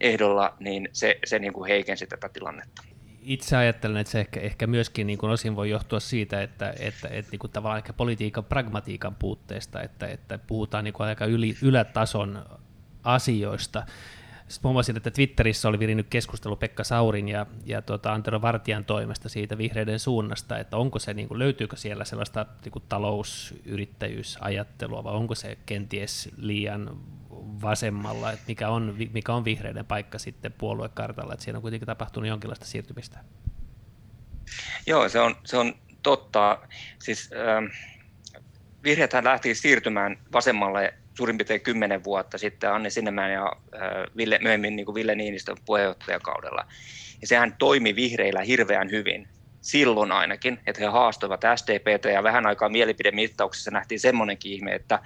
[0.00, 2.89] ehdolla, niin se, se niin kuin heikensi tätä tilannetta
[3.22, 7.08] itse ajattelen, että se ehkä, ehkä myöskin niin kuin osin voi johtua siitä, että, että,
[7.08, 11.56] että niin kuin tavallaan ehkä politiikan pragmatiikan puutteesta, että, että puhutaan niin kuin aika yli,
[11.62, 12.44] ylätason
[13.02, 13.86] asioista.
[14.48, 19.28] Sitten huomasin, että Twitterissä oli virinnyt keskustelu Pekka Saurin ja, ja tuota Antero Vartijan toimesta
[19.28, 25.14] siitä vihreiden suunnasta, että onko se, niin kuin, löytyykö siellä sellaista niin kuin talousyrittäjyysajattelua vai
[25.14, 27.00] onko se kenties liian
[27.62, 32.28] vasemmalla, että mikä on, mikä on vihreiden paikka sitten puoluekartalla, että siinä on kuitenkin tapahtunut
[32.28, 33.18] jonkinlaista siirtymistä.
[34.86, 36.58] Joo, se on, se on totta.
[36.98, 37.78] Siis, äh,
[38.84, 43.80] vihreäthän lähti siirtymään vasemmalle suurin piirtein kymmenen vuotta sitten Anne Sinnemäen ja äh,
[44.16, 46.66] Ville, myöhemmin niin kuin Ville Niinistön puheenjohtajakaudella.
[47.20, 49.28] Ja sehän toimi vihreillä hirveän hyvin.
[49.60, 54.98] Silloin ainakin, että he haastoivat SDPtä ja vähän aikaa mielipidemittauksessa nähtiin semmoinenkin ihme, että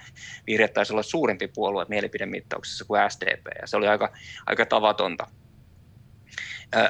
[0.46, 4.12] vihreät taisi olla suurempi puolue mielipidemittauksessa kuin SDP ja se oli aika,
[4.46, 5.26] aika tavatonta.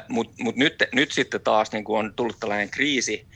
[0.09, 3.27] Mutta mut nyt, nyt sitten taas niin on tullut tällainen kriisi,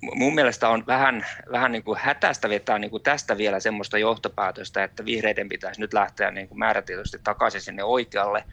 [0.00, 4.84] mun mielestä on vähän, vähän niin kuin hätäistä vetää niin kuin tästä vielä semmoista johtopäätöstä,
[4.84, 8.44] että vihreiden pitäisi nyt lähteä niin kuin määrätietoisesti takaisin sinne oikealle.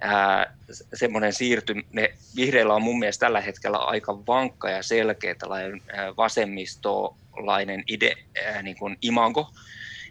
[0.00, 0.54] Ää,
[0.94, 5.82] semmoinen siirtyminen, vihreillä on mun mielestä tällä hetkellä aika vankka ja selkeä tällainen
[6.16, 8.14] vasemmistolainen ide,
[8.46, 9.50] ää, niin kuin imango,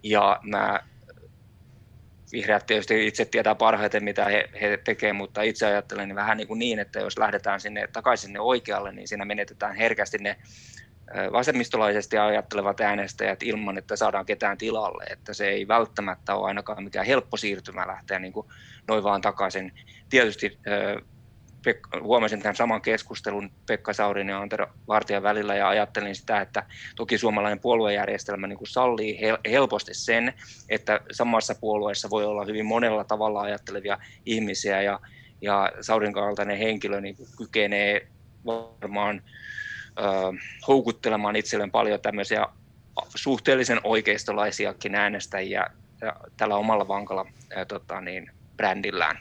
[0.04, 0.80] ja mä
[2.32, 6.47] vihreät tietysti itse tietää parhaiten, mitä he, he tekevät, mutta itse ajattelen niin vähän niin,
[6.47, 10.38] kuin niin, että jos lähdetään sinne takaisin sinne oikealle, niin siinä menetetään herkästi ne
[11.32, 17.06] vasemmistolaisesti ajattelevat äänestäjät ilman, että saadaan ketään tilalle, että se ei välttämättä ole ainakaan mikään
[17.06, 18.47] helppo siirtymä lähteä niin kuin
[18.89, 19.71] noin vaan takaisin.
[20.10, 20.60] Tietysti
[21.67, 26.63] Pek- huomasin tämän saman keskustelun Pekka Saurin ja Antero Vartijan välillä ja ajattelin sitä, että
[26.95, 30.34] toki suomalainen puoluejärjestelmä niin kuin sallii hel- helposti sen,
[30.69, 34.99] että samassa puolueessa voi olla hyvin monella tavalla ajattelevia ihmisiä ja,
[35.41, 38.08] ja Saurin kaltainen henkilö niin kykenee
[38.45, 39.21] varmaan
[39.99, 40.02] ö,
[40.67, 42.45] houkuttelemaan itselleen paljon tämmöisiä
[43.15, 45.67] suhteellisen oikeistolaisiakin äänestäjiä
[46.38, 47.25] tällä omalla vankalla
[47.56, 49.19] ää, tota, niin, brändillään.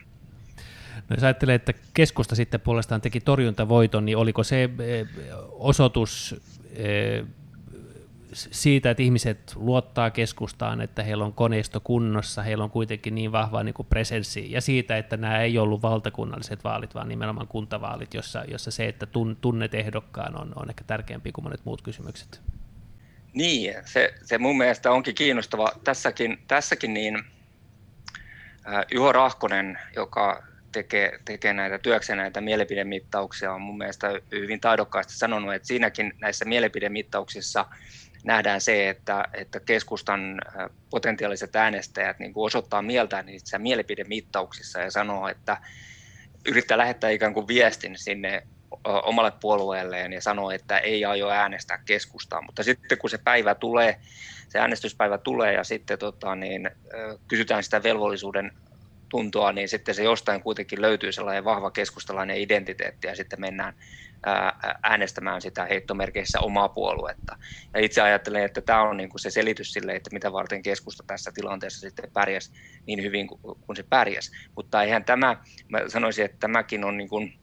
[1.09, 5.07] No jos ajattelee, että keskusta sitten puolestaan teki torjuntavoiton, niin oliko se eh,
[5.51, 6.41] osoitus
[6.75, 7.25] eh,
[8.33, 13.63] siitä, että ihmiset luottaa keskustaan, että heillä on koneisto kunnossa, heillä on kuitenkin niin vahva
[13.63, 18.45] niin kuin presenssi, ja siitä, että nämä ei ollut valtakunnalliset vaalit, vaan nimenomaan kuntavaalit, jossa,
[18.49, 19.07] jossa se, että
[19.41, 22.41] tunnet ehdokkaan, on, on ehkä tärkeämpi kuin monet muut kysymykset.
[23.35, 25.73] Niin, se, se mun mielestä onkin kiinnostava.
[25.85, 27.19] Tässäkin, tässäkin niin
[28.91, 35.55] Juho Rahkonen, joka tekee, tekee näitä työkseen näitä mielipidemittauksia, on mun mielestä hyvin taidokkaasti sanonut,
[35.55, 37.67] että siinäkin näissä mielipidemittauksissa
[38.25, 40.41] nähdään se, että, että keskustan
[40.91, 45.57] potentiaaliset äänestäjät niin osoittaa mieltään niissä mielipidemittauksissa ja sanoo, että
[46.47, 48.43] yrittää lähettää ikään kuin viestin sinne
[48.85, 54.01] omalle puolueelleen ja sanoo, että ei aio äänestää keskustaa, mutta sitten kun se päivä tulee,
[54.49, 56.71] se äänestyspäivä tulee ja sitten tota, niin,
[57.29, 58.53] kysytään sitä velvollisuuden
[59.09, 63.75] tuntoa, niin sitten se jostain kuitenkin löytyy sellainen vahva keskustalainen identiteetti ja sitten mennään
[64.83, 67.37] äänestämään sitä heittomerkeissä omaa puoluetta.
[67.75, 71.05] Ja itse ajattelen, että tämä on niin kuin se selitys sille, että mitä varten keskusta
[71.07, 72.53] tässä tilanteessa sitten pärjäs
[72.87, 74.33] niin hyvin kuin se pärjäs.
[74.57, 75.37] Mutta eihän tämä,
[75.69, 77.39] mä sanoisin, että tämäkin on niin kuin,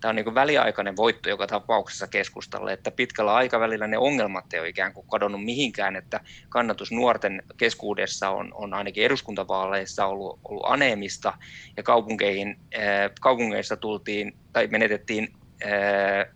[0.00, 4.68] tämä on niin väliaikainen voitto joka tapauksessa keskustalle, että pitkällä aikavälillä ne ongelmat ei ole
[4.68, 11.32] ikään kuin kadonnut mihinkään, että kannatus nuorten keskuudessa on, on ainakin eduskuntavaaleissa ollut, ollut aneemista
[11.76, 15.32] ja kaupunkeihin, äh, kaupungeissa tultiin tai menetettiin,
[15.64, 16.34] äh,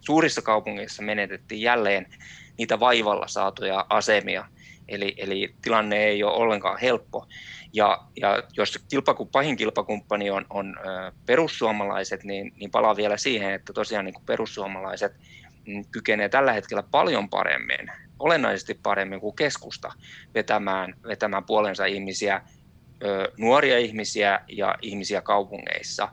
[0.00, 2.06] suurissa kaupungeissa menetettiin jälleen
[2.58, 4.44] niitä vaivalla saatuja asemia,
[4.88, 7.26] eli, eli tilanne ei ole ollenkaan helppo.
[7.72, 10.76] Ja, ja jos kilpaku, pahin kilpakumppani on, on
[11.26, 15.12] perussuomalaiset, niin, niin palaa vielä siihen, että tosiaan niin kuin perussuomalaiset
[15.66, 19.92] mm, kykenee tällä hetkellä paljon paremmin, olennaisesti paremmin kuin keskusta
[20.34, 22.42] vetämään, vetämään puolensa ihmisiä,
[23.38, 26.08] nuoria ihmisiä ja ihmisiä kaupungeissa.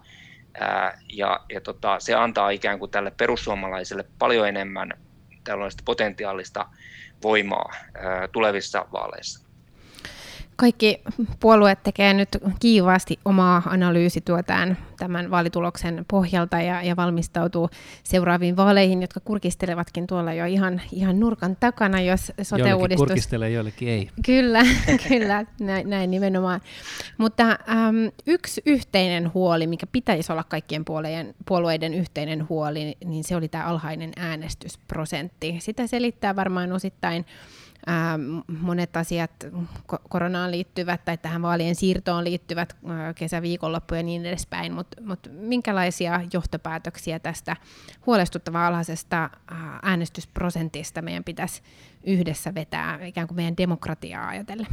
[1.09, 4.93] Ja ja tota, se antaa ikään kuin tälle perussuomalaiselle paljon enemmän
[5.43, 6.65] tällaista potentiaalista
[7.23, 7.73] voimaa
[8.31, 9.48] tulevissa vaaleissa.
[10.59, 11.01] Kaikki
[11.39, 17.69] puolueet tekee nyt kiivaasti omaa analyysityötään tämän vaalituloksen pohjalta ja, ja valmistautuu
[18.03, 22.69] seuraaviin vaaleihin, jotka kurkistelevatkin tuolla jo ihan, ihan nurkan takana, jos sote-uudistus...
[22.69, 24.09] Joillekin kurkistelee, joillekin ei.
[24.25, 24.61] Kyllä,
[25.07, 26.61] kyllä, näin, näin nimenomaan.
[27.17, 33.35] Mutta äm, yksi yhteinen huoli, mikä pitäisi olla kaikkien puolueiden, puolueiden yhteinen huoli, niin se
[33.35, 35.55] oli tämä alhainen äänestysprosentti.
[35.59, 37.25] Sitä selittää varmaan osittain
[38.47, 39.31] monet asiat
[40.09, 46.21] koronaan liittyvät tai tähän vaalien siirtoon liittyvät äh, kesäviikonloppu ja niin edespäin, mutta mut minkälaisia
[46.33, 47.55] johtopäätöksiä tästä
[48.05, 51.61] huolestuttavaa alhaisesta äh, äänestysprosentista meidän pitäisi
[52.03, 54.67] yhdessä vetää ikään kuin meidän demokratiaa ajatellen?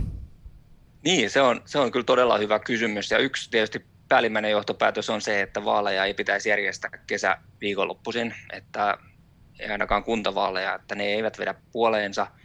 [1.04, 5.20] Niin, se on, se on kyllä todella hyvä kysymys ja yksi tietysti päällimmäinen johtopäätös on
[5.20, 8.98] se, että vaaleja ei pitäisi järjestää kesäviikonloppuisin, että
[9.58, 12.26] ei ainakaan kuntavaaleja, että ne eivät vedä puoleensa–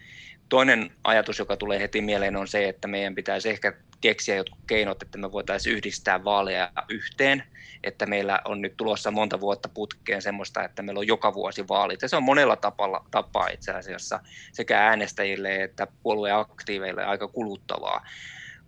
[0.51, 5.03] Toinen ajatus, joka tulee heti mieleen, on se, että meidän pitäisi ehkä keksiä jotkut keinot,
[5.03, 7.43] että me voitaisiin yhdistää vaaleja yhteen,
[7.83, 12.01] että meillä on nyt tulossa monta vuotta putkeen semmoista, että meillä on joka vuosi vaalit,
[12.01, 14.19] ja se on monella tapalla, tapaa itse asiassa
[14.51, 18.05] sekä äänestäjille että puolueen aktiiveille aika kuluttavaa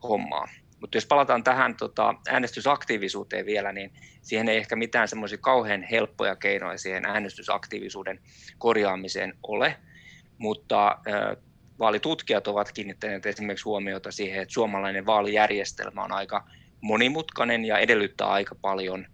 [0.03, 0.47] hommaa.
[0.79, 6.35] Mutta jos palataan tähän tota, äänestysaktiivisuuteen vielä, niin siihen ei ehkä mitään semmoisia kauhean helppoja
[6.35, 8.19] keinoja siihen äänestysaktiivisuuden
[8.57, 9.75] korjaamiseen ole,
[10.37, 10.97] mutta
[11.79, 16.45] vaalitutkijat ovat kiinnittäneet esimerkiksi huomiota siihen, että suomalainen vaalijärjestelmä on aika
[16.81, 19.05] monimutkainen ja edellyttää aika paljon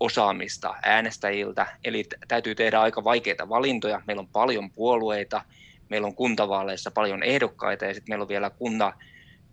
[0.00, 4.02] osaamista äänestäjiltä, eli täytyy tehdä aika vaikeita valintoja.
[4.06, 5.42] Meillä on paljon puolueita,
[5.88, 8.92] meillä on kuntavaaleissa paljon ehdokkaita ja sitten meillä on vielä kunta,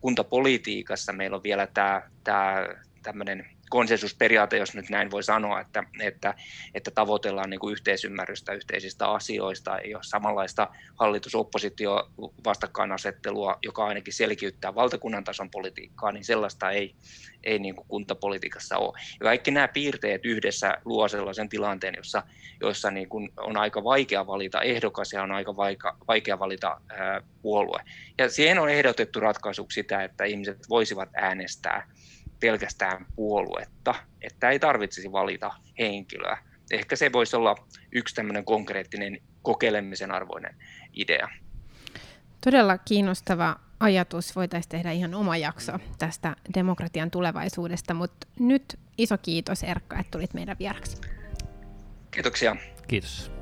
[0.02, 2.68] kuntapolitiikassa, meillä on vielä tämä, tämä
[3.06, 6.34] tämmöinen konsensusperiaate, jos nyt näin voi sanoa, että, että,
[6.74, 15.24] että tavoitellaan niin kuin yhteisymmärrystä yhteisistä asioista, ei ole samanlaista hallitus-oppositio-vastakkainasettelua, joka ainakin selkiyttää valtakunnan
[15.24, 16.96] tason politiikkaa, niin sellaista ei,
[17.44, 19.00] ei niin kuin kuntapolitiikassa ole.
[19.20, 22.24] Ja kaikki nämä piirteet yhdessä luo sellaisen tilanteen, jossa,
[22.62, 27.22] jossa niin kuin on aika vaikea valita ehdokas ja on aika vaikea, vaikea valita ää,
[27.42, 27.80] puolue.
[28.18, 31.88] Ja siihen on ehdotettu ratkaisuksi sitä, että ihmiset voisivat äänestää
[32.46, 36.38] pelkästään puoluetta, että ei tarvitsisi valita henkilöä.
[36.72, 37.56] Ehkä se voisi olla
[37.92, 40.56] yksi tämmöinen konkreettinen kokeilemisen arvoinen
[40.94, 41.30] idea.
[42.44, 44.36] Todella kiinnostava ajatus.
[44.36, 50.34] Voitaisiin tehdä ihan oma jakso tästä demokratian tulevaisuudesta, mutta nyt iso kiitos Erkka, että tulit
[50.34, 50.98] meidän vieraksi.
[52.12, 52.56] Kiitoksia.
[52.88, 53.35] Kiitos.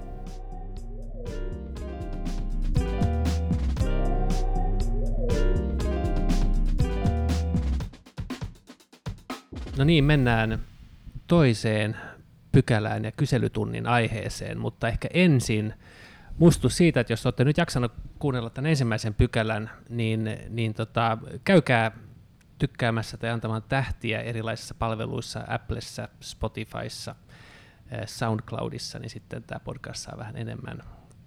[9.78, 10.60] No niin, mennään
[11.28, 11.98] toiseen
[12.52, 15.74] pykälään ja kyselytunnin aiheeseen, mutta ehkä ensin
[16.38, 21.92] muistus siitä, että jos olette nyt jaksanut kuunnella tämän ensimmäisen pykälän, niin, niin tota, käykää
[22.58, 27.16] tykkäämässä tai antamaan tähtiä erilaisissa palveluissa, Applessa, Spotifyssa,
[27.92, 30.84] eh, SoundCloudissa, niin sitten tämä podcast saa vähän enemmän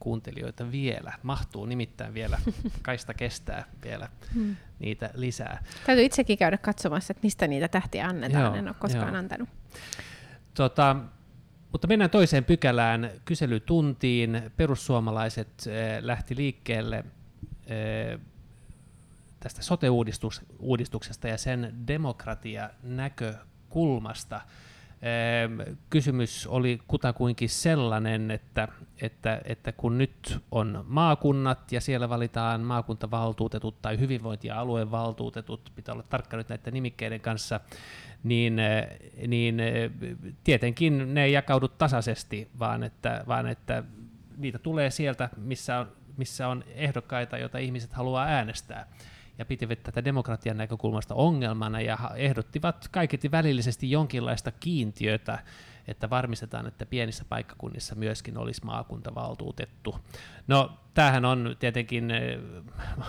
[0.07, 1.13] kuuntelijoita vielä.
[1.23, 2.39] Mahtuu nimittäin vielä,
[2.83, 4.57] kaista kestää vielä hmm.
[4.79, 5.65] niitä lisää.
[5.87, 9.19] Täytyy itsekin käydä katsomassa, että mistä niitä tähtiä annetaan, joo, en ole koskaan joo.
[9.19, 9.49] antanut.
[10.55, 10.97] Tota,
[11.73, 14.53] mutta mennään toiseen pykälään, kyselytuntiin.
[14.57, 15.65] Perussuomalaiset äh,
[16.01, 17.05] lähti liikkeelle äh,
[19.41, 24.41] tästä sote-uudistuksesta ja sen demokratia-näkökulmasta–
[25.91, 28.69] Kysymys oli kutakuinkin sellainen, että,
[29.03, 35.93] että, että kun nyt on maakunnat ja siellä valitaan maakuntavaltuutetut tai hyvinvointi- ja aluevaltuutetut, pitää
[35.93, 37.61] olla tarkka nyt näiden nimikkeiden kanssa,
[38.25, 38.57] niin,
[39.27, 39.57] niin
[40.45, 43.85] tietenkin ne ei jakaudu tasaisesti, vaan että, vaan että
[44.37, 48.87] niitä tulee sieltä, missä on, missä on ehdokkaita, joita ihmiset haluaa äänestää
[49.39, 55.39] ja pitivät tätä demokratian näkökulmasta ongelmana ja ehdottivat kaiketi välillisesti jonkinlaista kiintiötä,
[55.89, 59.99] että varmistetaan, että pienissä paikkakunnissa myöskin olisi maakuntavaltuutettu.
[60.47, 62.39] No, tämähän on tietenkin eh,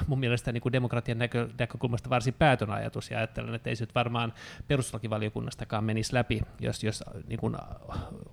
[0.08, 3.84] mun mielestä niin kuin demokratian näkö, näkökulmasta varsin päätön ajatus, ja ajattelen, että ei se
[3.84, 4.34] nyt varmaan
[4.68, 7.56] perustuslakivaliokunnastakaan menisi läpi, jos, jos niin kuin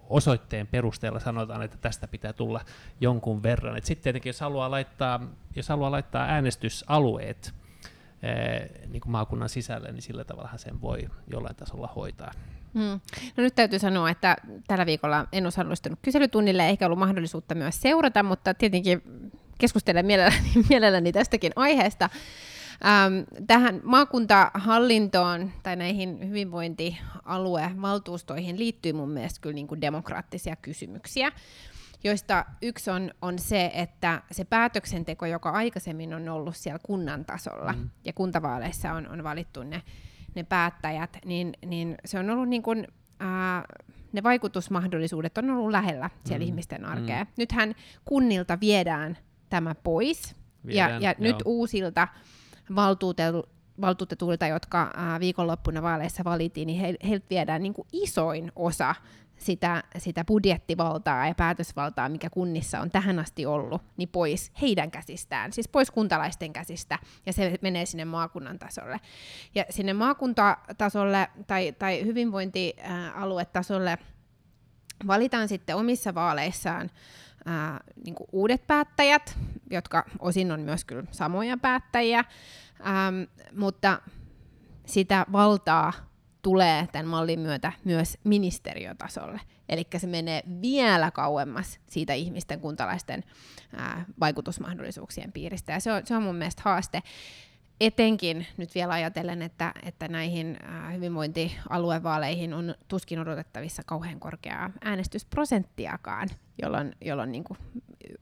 [0.09, 2.61] osoitteen perusteella sanotaan, että tästä pitää tulla
[3.01, 3.77] jonkun verran.
[3.83, 5.21] Sitten tietenkin, jos haluaa laittaa,
[5.57, 7.55] jos haluaa laittaa äänestysalueet,
[8.87, 12.33] niin kuin maakunnan sisälle, niin sillä tavalla sen voi jollain tasolla hoitaa.
[12.75, 13.01] Hmm.
[13.37, 18.23] No nyt täytyy sanoa, että tällä viikolla en osallistunut kyselytunnille eikä ollut mahdollisuutta myös seurata,
[18.23, 19.03] mutta tietenkin
[19.59, 22.11] keskustelen mielelläni, mielelläni tästäkin aiheesta.
[22.85, 23.15] Ähm,
[23.47, 31.33] tähän maakuntahallintoon tai näihin hyvinvointialuevaltuustoihin liittyy mun mielestä kyllä niin kuin demokraattisia kysymyksiä
[32.05, 37.73] joista yksi on, on se, että se päätöksenteko, joka aikaisemmin on ollut siellä kunnan tasolla,
[37.73, 37.91] mm.
[38.05, 39.83] ja kuntavaaleissa on, on valittu ne,
[40.35, 42.87] ne päättäjät, niin, niin se on ollut niin kuin,
[43.21, 43.65] ää,
[44.13, 46.49] ne vaikutusmahdollisuudet on ollut lähellä siellä mm.
[46.49, 47.25] ihmisten arkea.
[47.25, 47.31] Mm.
[47.37, 49.19] Nythän kunnilta viedään
[49.51, 50.37] tämä pois,
[50.67, 52.09] viedään, ja, ja nyt uusilta
[53.81, 58.95] valtuutetuilta, jotka ää, viikonloppuna vaaleissa valittiin, niin he, heiltä viedään niin kuin isoin osa
[59.45, 65.53] sitä, sitä budjettivaltaa ja päätösvaltaa, mikä kunnissa on tähän asti ollut, niin pois heidän käsistään,
[65.53, 69.01] siis pois kuntalaisten käsistä, ja se menee sinne maakunnan tasolle.
[69.55, 73.99] Ja sinne maakuntatasolle tai, tai hyvinvointialuetasolle
[75.07, 76.91] valitaan sitten omissa vaaleissaan
[77.47, 79.39] ää, niin uudet päättäjät,
[79.71, 83.23] jotka osin on myös kyllä samoja päättäjiä, ähm,
[83.57, 84.01] mutta
[84.87, 85.93] sitä valtaa
[86.45, 89.41] tulee tämän mallin myötä myös ministeriötasolle.
[89.69, 93.25] Eli se menee vielä kauemmas siitä ihmisten kuntalaisten
[93.77, 95.73] ää, vaikutusmahdollisuuksien piiristä.
[95.73, 97.03] Ja se on, se on mun mielestä haaste.
[97.81, 100.59] Etenkin nyt vielä ajatellen, että, että näihin
[100.93, 106.29] hyvinvointialuevaaleihin on tuskin odotettavissa kauhean korkeaa äänestysprosenttiakaan,
[106.63, 107.59] jolloin, jolloin niin kuin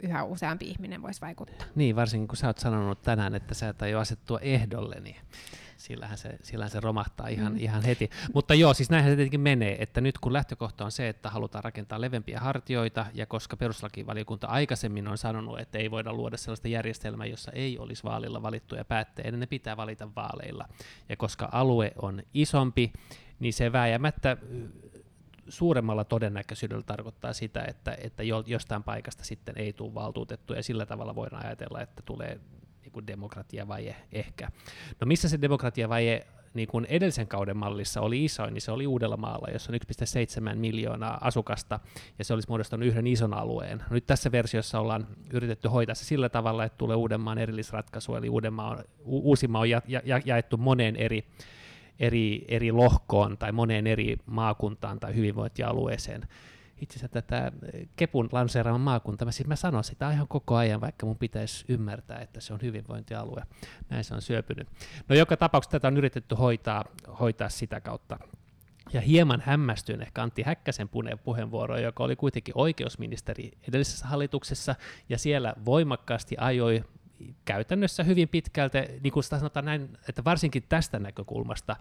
[0.03, 1.67] yhä useampi ihminen voisi vaikuttaa.
[1.75, 5.17] Niin, varsinkin kun sä oot sanonut tänään, että sä et aio asettua ehdolle, niin
[5.83, 7.59] sillähän se, sillähän se romahtaa ihan, mm.
[7.59, 8.11] ihan heti.
[8.35, 11.65] Mutta joo, siis näinhän se tietenkin menee, että nyt kun lähtökohta on se, että halutaan
[11.65, 17.27] rakentaa levempiä hartioita, ja koska perustuslakivaliokunta aikaisemmin on sanonut, että ei voida luoda sellaista järjestelmää,
[17.27, 20.69] jossa ei olisi vaalilla valittuja päättäjiä, niin ne pitää valita vaaleilla.
[21.09, 22.93] Ja koska alue on isompi,
[23.41, 24.37] niin se vääjäämättä
[25.49, 31.15] suuremmalla todennäköisyydellä tarkoittaa sitä, että, että jostain paikasta sitten ei tule valtuutettu, ja sillä tavalla
[31.15, 32.41] voidaan ajatella, että tulee
[32.83, 34.51] niin kuin demokratiavaje ehkä.
[35.01, 39.49] No missä se demokratiavaje niin kuin edellisen kauden mallissa oli isoin, niin se oli Uudellamaalla,
[39.53, 39.79] jossa on
[40.53, 41.81] 1,7 miljoonaa asukasta,
[42.19, 43.83] ja se olisi muodostanut yhden ison alueen.
[43.91, 48.71] Nyt tässä versiossa ollaan yritetty hoitaa se sillä tavalla, että tulee Uudenmaan erillisratkaisu, eli Uudenmaa
[48.71, 51.25] on, Uusimaa on ja, ja, jaettu moneen eri
[52.01, 56.29] eri, eri lohkoon tai moneen eri maakuntaan tai hyvinvointialueeseen.
[56.83, 57.53] Itse asiassa tätä
[57.97, 62.19] Kepun lanseeraaman maakunta, mä, siis mä sanon sitä ihan koko ajan, vaikka mun pitäisi ymmärtää,
[62.19, 63.43] että se on hyvinvointialue.
[63.91, 64.69] Näin se on syöpynyt.
[65.09, 66.85] No joka tapauksessa tätä on yritetty hoitaa,
[67.21, 68.19] hoitaa sitä kautta.
[68.93, 70.89] Ja hieman hämmästyin ehkä Antti Häkkäsen
[71.25, 74.75] puheenvuoroon, joka oli kuitenkin oikeusministeri edellisessä hallituksessa,
[75.09, 76.85] ja siellä voimakkaasti ajoi
[77.45, 81.77] käytännössä hyvin pitkälti, niin kuin sanotaan näin, että varsinkin tästä näkökulmasta,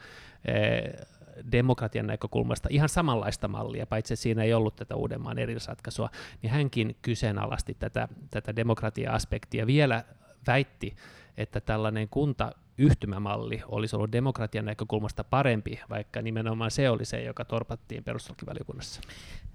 [0.45, 1.07] eh,
[1.51, 6.09] demokratian näkökulmasta ihan samanlaista mallia, paitsi siinä ei ollut tätä Uudenmaan erillisratkaisua,
[6.41, 10.03] niin hänkin kyseenalaisti tätä, tätä demokratia-aspektia vielä
[10.47, 10.95] väitti,
[11.37, 17.45] että tällainen kunta yhtymämalli olisi ollut demokratian näkökulmasta parempi, vaikka nimenomaan se oli se, joka
[17.45, 19.01] torpattiin perustuslakivaliokunnassa.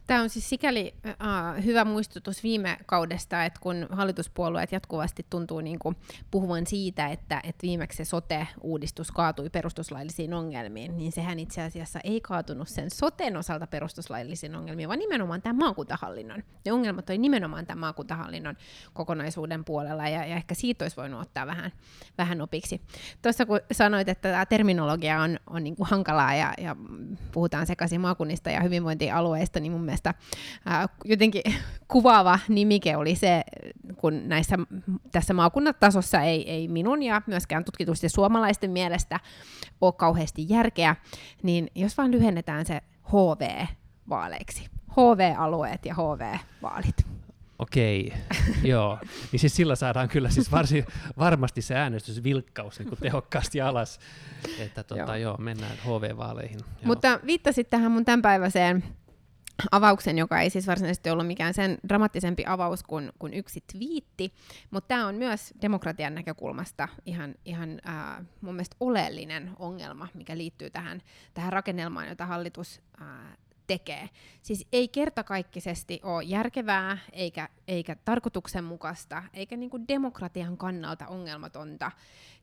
[0.06, 5.78] Tämä on siis sikäli äh, hyvä muistutus viime kaudesta, että kun hallituspuolueet jatkuvasti tuntuu niin
[5.78, 5.96] kuin
[6.30, 12.20] puhuvan siitä, että, että viimeksi se sote-uudistus kaatui perustuslaillisiin ongelmiin, niin sehän itse asiassa ei
[12.20, 16.42] kaatunut sen soten osalta perustuslaillisiin ongelmiin, vaan nimenomaan tämän maakuntahallinnon.
[16.64, 18.56] Ne ongelmat oli nimenomaan tämän maakuntahallinnon
[18.92, 21.72] kokonaisuuden puolella, ja, ja ehkä siitä olisi voinut ottaa vähän,
[22.18, 22.80] vähän opiksi.
[23.22, 26.76] Tuossa kun sanoit, että tämä terminologia on, on niin kuin hankalaa ja, ja
[27.32, 30.14] puhutaan sekaisin maakunnista ja hyvinvointialueista, niin mun mielestä
[30.66, 31.42] ää, jotenkin
[31.92, 33.42] kuvaava nimike oli se,
[33.96, 34.56] kun näissä,
[35.12, 39.20] tässä maakunnatasossa ei, ei minun ja myöskään tutkitusti suomalaisten mielestä
[39.80, 40.96] ole kauheasti järkeä,
[41.42, 42.80] niin jos vain lyhennetään se
[43.12, 47.16] HV-vaaleiksi, HV-alueet ja HV-vaalit.
[47.58, 48.12] Okei,
[48.62, 48.98] joo.
[49.32, 50.86] Niin siis sillä saadaan kyllä siis varsin,
[51.18, 54.00] varmasti se äänestysvilkkaus niin kuin tehokkaasti alas.
[54.58, 55.14] Että tota, joo.
[55.14, 55.36] joo.
[55.36, 56.58] mennään HV-vaaleihin.
[56.58, 56.66] Joo.
[56.84, 58.84] Mutta viittasit tähän mun tämänpäiväiseen
[59.70, 64.32] avauksen, joka ei siis varsinaisesti ollut mikään sen dramaattisempi avaus kuin, kuin yksi twiitti,
[64.70, 70.70] mutta tämä on myös demokratian näkökulmasta ihan, ihan äh, mun mielestä oleellinen ongelma, mikä liittyy
[70.70, 71.02] tähän,
[71.34, 74.08] tähän rakennelmaan, jota hallitus äh, tekee.
[74.42, 81.90] Siis ei kertakaikkisesti ole järkevää eikä, eikä tarkoituksenmukaista eikä niin kuin demokratian kannalta ongelmatonta,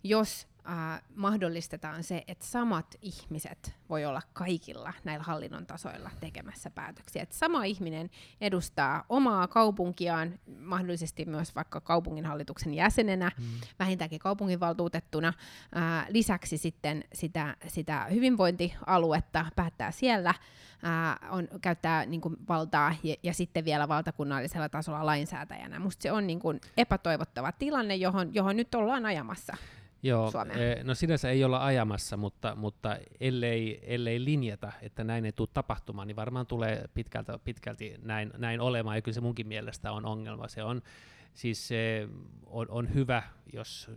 [0.04, 7.24] jos äh, mahdollistetaan se, että samat ihmiset voi olla kaikilla näillä hallinnon tasoilla tekemässä päätöksiä.
[7.24, 8.10] Että sama ihminen
[8.42, 13.46] edustaa omaa kaupunkiaan, mahdollisesti myös vaikka kaupunginhallituksen jäsenenä, mm.
[13.80, 15.28] vähintäänkin kaupunginvaltuutettuna.
[15.78, 23.16] Äh, lisäksi sitten sitä, sitä hyvinvointialuetta päättää siellä, äh, on, käyttää niin kuin, valtaa ja,
[23.24, 25.80] ja sitten vielä valtakunnallisella tasolla lainsäätäjänä.
[25.80, 29.58] Musta se on niin kuin, epätoivottava tilanne, johon, johon nyt ollaan ajamassa.
[30.04, 30.88] Joo, Suomeen?
[30.88, 36.08] no sinänsä ei olla ajamassa, mutta, mutta ellei, ellei linjata, että näin ei tule tapahtumaan,
[36.08, 40.48] niin varmaan tulee pitkälti, pitkälti näin, näin olemaan, ja kyllä se munkin mielestä on ongelma.
[40.48, 40.82] Se on,
[41.34, 42.08] siis se
[42.46, 43.24] on, on hyvä,
[43.54, 43.92] jos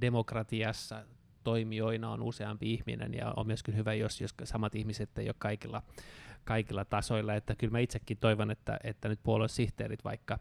[0.00, 1.04] demokratiassa
[1.44, 5.82] toimijoina on useampi ihminen, ja on myöskin hyvä, jos, jos samat ihmiset ei ole kaikilla,
[6.44, 10.38] kaikilla tasoilla, että kyllä mä itsekin toivon, että, että nyt puoluesihteerit vaikka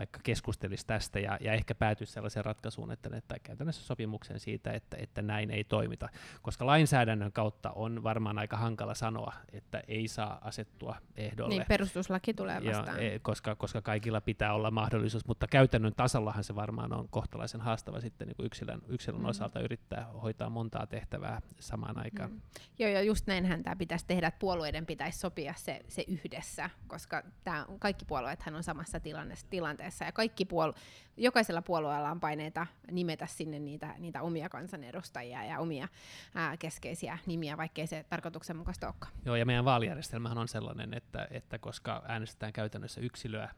[0.00, 4.96] vaikka keskustelisi tästä ja, ja ehkä päätyisi sellaiseen ratkaisuun, että, että käytännössä sopimuksen siitä, että,
[5.00, 6.08] että näin ei toimita.
[6.42, 11.54] Koska lainsäädännön kautta on varmaan aika hankala sanoa, että ei saa asettua ehdolle.
[11.54, 13.04] Niin, perustuslaki tulee vastaan.
[13.04, 17.60] Ja, e, koska, koska kaikilla pitää olla mahdollisuus, mutta käytännön tasollahan se varmaan on kohtalaisen
[17.60, 19.26] haastava sitten niin kuin yksilön, yksilön mm.
[19.26, 22.30] osalta yrittää hoitaa montaa tehtävää samaan aikaan.
[22.30, 22.40] Mm.
[22.78, 27.22] Joo, ja just näinhän tämä pitäisi tehdä, että puolueiden pitäisi sopia se, se yhdessä, koska
[27.44, 30.74] tämä, kaikki puolueethan on samassa tilanteessa tilanteessa, ja kaikki puol-
[31.16, 35.88] jokaisella puolueella on paineita nimetä sinne niitä, niitä omia kansanedustajia ja omia
[36.34, 39.12] ää, keskeisiä nimiä, vaikkei se tarkoituksenmukaista olekaan.
[39.24, 43.48] Joo, ja meidän vaalijärjestelmähän on sellainen, että, että koska äänestetään käytännössä yksilöä,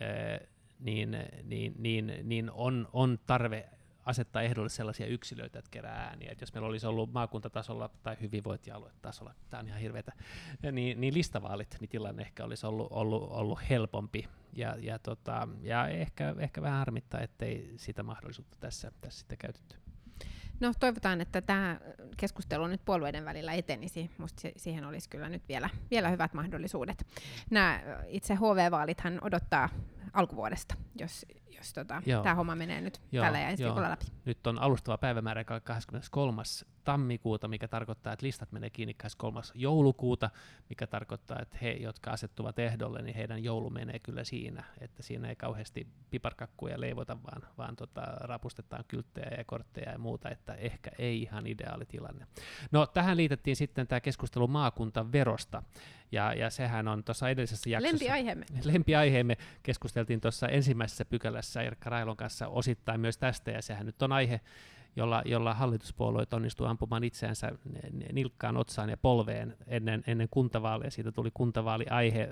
[0.00, 0.40] ää,
[0.80, 3.68] niin, niin, niin, niin on, on tarve
[4.08, 6.32] asettaa ehdolle sellaisia yksilöitä, että kerää ääniä.
[6.32, 10.12] Et jos meillä olisi ollut maakuntatasolla tai hyvinvointialuetasolla, tämä on ihan hirveätä,
[10.72, 14.28] niin, niin listavaalit, niin tilanne ehkä olisi ollut, ollut, ollut helpompi.
[14.52, 19.76] Ja, ja, tota, ja ehkä, ehkä vähän harmittaa, ettei sitä mahdollisuutta tässä, tässä sitten käytetty.
[20.60, 21.80] No toivotaan, että tämä
[22.16, 24.10] keskustelu nyt puolueiden välillä etenisi.
[24.18, 27.06] Minusta siihen olisi kyllä nyt vielä, vielä hyvät mahdollisuudet.
[27.50, 29.68] Nämä itse HV-vaalithan odottaa
[30.12, 34.04] alkuvuodesta, jos, jos tota, tämä homma menee nyt joo, tällä ja ensi läpi.
[34.24, 36.42] Nyt on alustava päivämäärä 23
[36.88, 39.40] tammikuuta, mikä tarkoittaa, että listat menee kiinni 23.
[39.54, 40.30] joulukuuta,
[40.68, 45.28] mikä tarkoittaa, että he, jotka asettuvat ehdolle, niin heidän joulu menee kyllä siinä, että siinä
[45.28, 50.90] ei kauheasti piparkakkuja leivota, vaan, vaan tota, rapustetaan kylttejä ja kortteja ja muuta, että ehkä
[50.98, 52.26] ei ihan ideaali tilanne.
[52.72, 55.62] No tähän liitettiin sitten tämä keskustelu maakuntaverosta,
[56.12, 57.92] ja, ja sehän on tuossa edellisessä jaksossa...
[57.92, 58.46] Lempiaiheemme.
[58.64, 64.12] Lempiaiheemme keskusteltiin tuossa ensimmäisessä pykälässä Erkka Railon kanssa osittain myös tästä, ja sehän nyt on
[64.12, 64.40] aihe,
[64.98, 67.52] jolla, jolla hallituspuolueet onnistuu ampumaan itseänsä
[68.12, 70.90] nilkkaan, otsaan ja polveen ennen, ennen kuntavaaleja.
[70.90, 72.28] Siitä tuli kuntavaaliaihe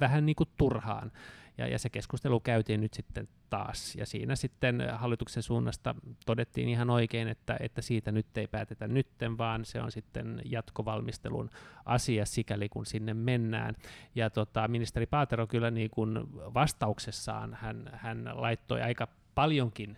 [0.00, 1.12] vähän niin kuin turhaan.
[1.58, 3.94] Ja, ja se keskustelu käytiin nyt sitten taas.
[3.96, 5.94] Ja siinä sitten hallituksen suunnasta
[6.26, 11.50] todettiin ihan oikein, että, että siitä nyt ei päätetä nytten, vaan se on sitten jatkovalmistelun
[11.84, 13.74] asia sikäli kun sinne mennään.
[14.14, 19.96] Ja tota, ministeri Paatero kyllä niin kuin vastauksessaan hän, hän laittoi aika paljonkin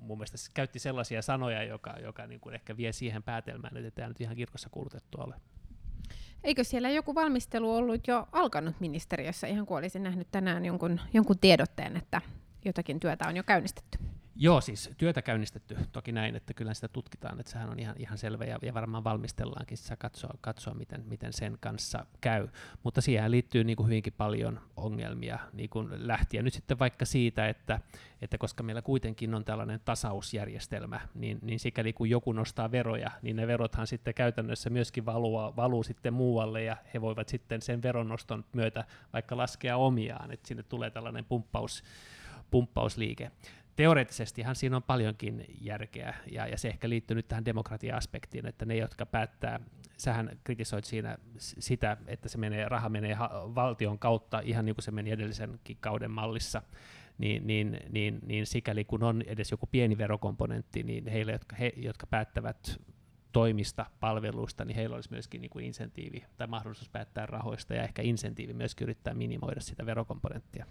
[0.00, 4.08] mun mielestä käytti sellaisia sanoja, joka, joka niin kuin ehkä vie siihen päätelmään, että tämä
[4.08, 5.34] nyt ihan kirkossa kuulutettu ole.
[6.44, 11.38] Eikö siellä joku valmistelu ollut jo alkanut ministeriössä, ihan kuin olisin nähnyt tänään jonkun, jonkun
[11.38, 12.20] tiedotteen, että
[12.64, 13.98] jotakin työtä on jo käynnistetty?
[14.42, 18.18] Joo, siis työtä käynnistetty toki näin, että kyllä sitä tutkitaan, että sehän on ihan, ihan
[18.18, 22.48] selvä ja, ja varmaan valmistellaankin sitä katsoa, katsoa miten, miten sen kanssa käy.
[22.82, 27.48] Mutta siihen liittyy niin kuin hyvinkin paljon ongelmia niin kuin lähtien nyt sitten vaikka siitä,
[27.48, 27.80] että,
[28.22, 33.36] että koska meillä kuitenkin on tällainen tasausjärjestelmä, niin, niin sikäli kun joku nostaa veroja, niin
[33.36, 38.44] ne verothan sitten käytännössä myöskin valuu, valuu sitten muualle ja he voivat sitten sen veronnoston
[38.52, 41.82] myötä vaikka laskea omiaan, että sinne tulee tällainen pumppaus,
[42.50, 43.30] pumppausliike.
[43.76, 48.76] Teoreettisestihan siinä on paljonkin järkeä, ja, ja se ehkä liittyy nyt tähän demokratia-aspektiin, että ne,
[48.76, 49.60] jotka päättää,
[49.96, 53.16] sähän kritisoit siinä sitä, että se menee, raha menee
[53.54, 56.62] valtion kautta, ihan niin kuin se meni edellisenkin kauden mallissa,
[57.18, 61.72] niin, niin, niin, niin sikäli kun on edes joku pieni verokomponentti, niin heille, jotka, he,
[61.76, 62.80] jotka päättävät
[63.32, 68.02] toimista, palveluista, niin heillä olisi myöskin niin kuin insentiivi tai mahdollisuus päättää rahoista ja ehkä
[68.02, 70.66] insentiivi myöskin yrittää minimoida sitä verokomponenttia.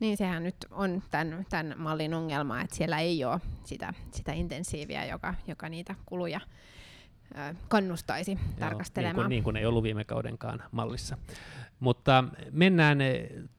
[0.00, 5.04] Niin sehän nyt on tämän, tämän mallin ongelma, että siellä ei ole sitä, sitä intensiiviä,
[5.04, 6.40] joka, joka niitä kuluja
[7.68, 9.16] kannustaisi Joo, tarkastelemaan.
[9.16, 11.18] Niin kuin, niin kuin ei ollut viime kaudenkaan mallissa.
[11.80, 12.98] Mutta mennään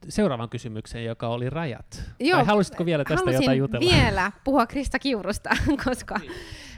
[0.09, 2.03] seuraavaan kysymykseen, joka oli rajat.
[2.19, 3.91] Joo, Vai halusitko vielä tästä jotain jutella?
[3.91, 5.49] vielä puhua Krista Kiurusta,
[5.85, 6.31] koska niin.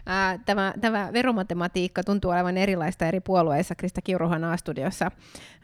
[0.06, 3.76] Ää, tämä, tämä veromatematiikka tuntuu olevan erilaista eri puolueissa.
[3.76, 5.12] Krista Kiuruhan A-studiossa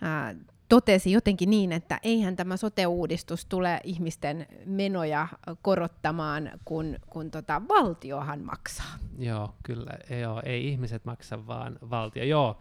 [0.02, 0.36] ää,
[0.70, 5.28] totesi jotenkin niin, että eihän tämä sote-uudistus tule ihmisten menoja
[5.62, 8.98] korottamaan, kun, kun tota, valtiohan maksaa.
[9.18, 9.92] Joo, kyllä.
[10.22, 12.24] Joo, ei ihmiset maksa, vaan valtio.
[12.24, 12.60] Joo,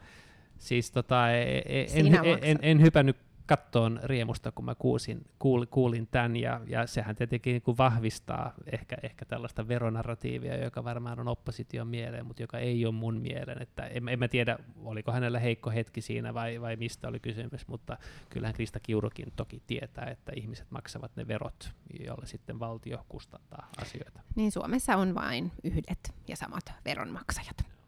[0.58, 3.16] siis tota, e, e, en, en, en, en, en hypännyt
[3.46, 8.54] kattoon riemusta, kun mä kuulin, kuulin, kuulin tämän, ja, ja sehän tietenkin niin kuin vahvistaa
[8.72, 13.62] ehkä, ehkä tällaista veronarratiivia, joka varmaan on opposition mieleen, mutta joka ei ole mun mieleen,
[13.62, 17.68] että en, en mä tiedä, oliko hänellä heikko hetki siinä vai, vai mistä oli kysymys,
[17.68, 17.96] mutta
[18.30, 21.72] kyllähän Krista Kiurukin toki tietää, että ihmiset maksavat ne verot,
[22.06, 24.20] jolle sitten valtio kustantaa asioita.
[24.36, 27.79] Niin Suomessa on vain yhdet ja samat veronmaksajat.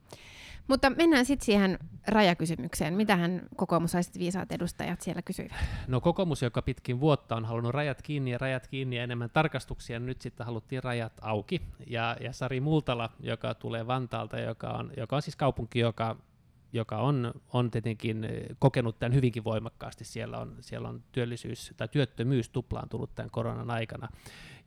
[0.68, 2.94] Mutta mennään sitten siihen rajakysymykseen.
[2.94, 5.56] Mitähän kokoomuslaiset viisaat edustajat siellä kysyivät?
[5.88, 9.98] No kokoomus, joka pitkin vuotta on halunnut rajat kiinni ja rajat kiinni ja enemmän tarkastuksia,
[9.98, 11.62] nyt sitten haluttiin rajat auki.
[11.86, 16.16] Ja, ja Sari Multala, joka tulee Vantaalta, joka on, joka on siis kaupunki, joka
[16.74, 20.04] joka on, on tietenkin kokenut tämän hyvinkin voimakkaasti.
[20.04, 24.08] Siellä on, siellä on työllisyys tai työttömyys tuplaantunut tämän koronan aikana,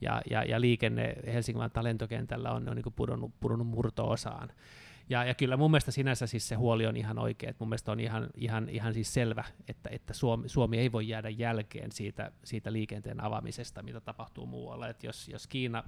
[0.01, 4.49] ja, ja, ja liikenne Helsingin-Vantaan lentokentällä on, on niin pudonnut, pudonnut murto-osaan.
[5.09, 7.91] Ja, ja kyllä mun mielestä sinänsä siis se huoli on ihan oikea, että mun mielestä
[7.91, 12.31] on ihan, ihan, ihan siis selvä, että, että Suomi, Suomi ei voi jäädä jälkeen siitä,
[12.43, 14.87] siitä liikenteen avaamisesta, mitä tapahtuu muualla.
[14.87, 15.83] Että jos, jos Kiina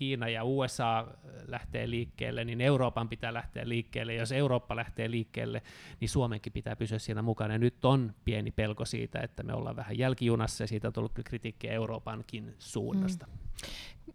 [0.00, 1.06] Kiina ja USA
[1.46, 4.14] lähtee liikkeelle, niin Euroopan pitää lähteä liikkeelle.
[4.14, 5.62] Jos Eurooppa lähtee liikkeelle,
[6.00, 7.54] niin Suomenkin pitää pysyä siinä mukana.
[7.54, 11.12] Ja nyt on pieni pelko siitä, että me ollaan vähän jälkijunassa ja siitä on tullut
[11.24, 13.26] kritiikkiä Euroopankin suunnasta.
[13.26, 13.32] Mm.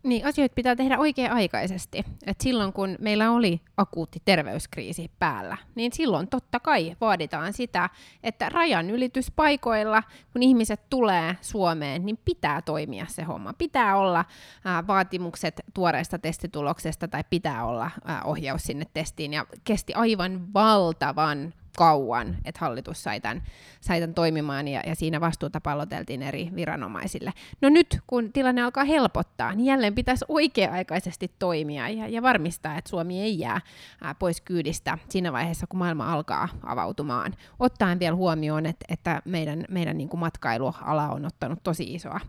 [0.03, 2.03] Niin, asioita pitää tehdä oikea-aikaisesti.
[2.25, 7.89] Et silloin kun meillä oli akuutti terveyskriisi päällä, niin silloin totta kai vaaditaan sitä,
[8.23, 13.53] että rajan ylityspaikoilla, kun ihmiset tulee Suomeen, niin pitää toimia se homma.
[13.53, 14.25] Pitää olla
[14.87, 17.91] vaatimukset tuoreesta testituloksesta tai pitää olla
[18.23, 19.33] ohjaus sinne testiin.
[19.33, 23.43] Ja kesti aivan valtavan kauan, että hallitus sai tämän,
[23.81, 27.33] sai tämän toimimaan ja, ja siinä vastuuta palloteltiin eri viranomaisille.
[27.61, 32.89] No nyt, kun tilanne alkaa helpottaa, niin jälleen pitäisi oikea-aikaisesti toimia ja, ja varmistaa, että
[32.89, 33.61] Suomi ei jää
[34.01, 37.33] ää, pois kyydistä siinä vaiheessa, kun maailma alkaa avautumaan.
[37.59, 42.19] Ottaen vielä huomioon, että, että meidän, meidän niin kuin matkailuala on ottanut tosi isoa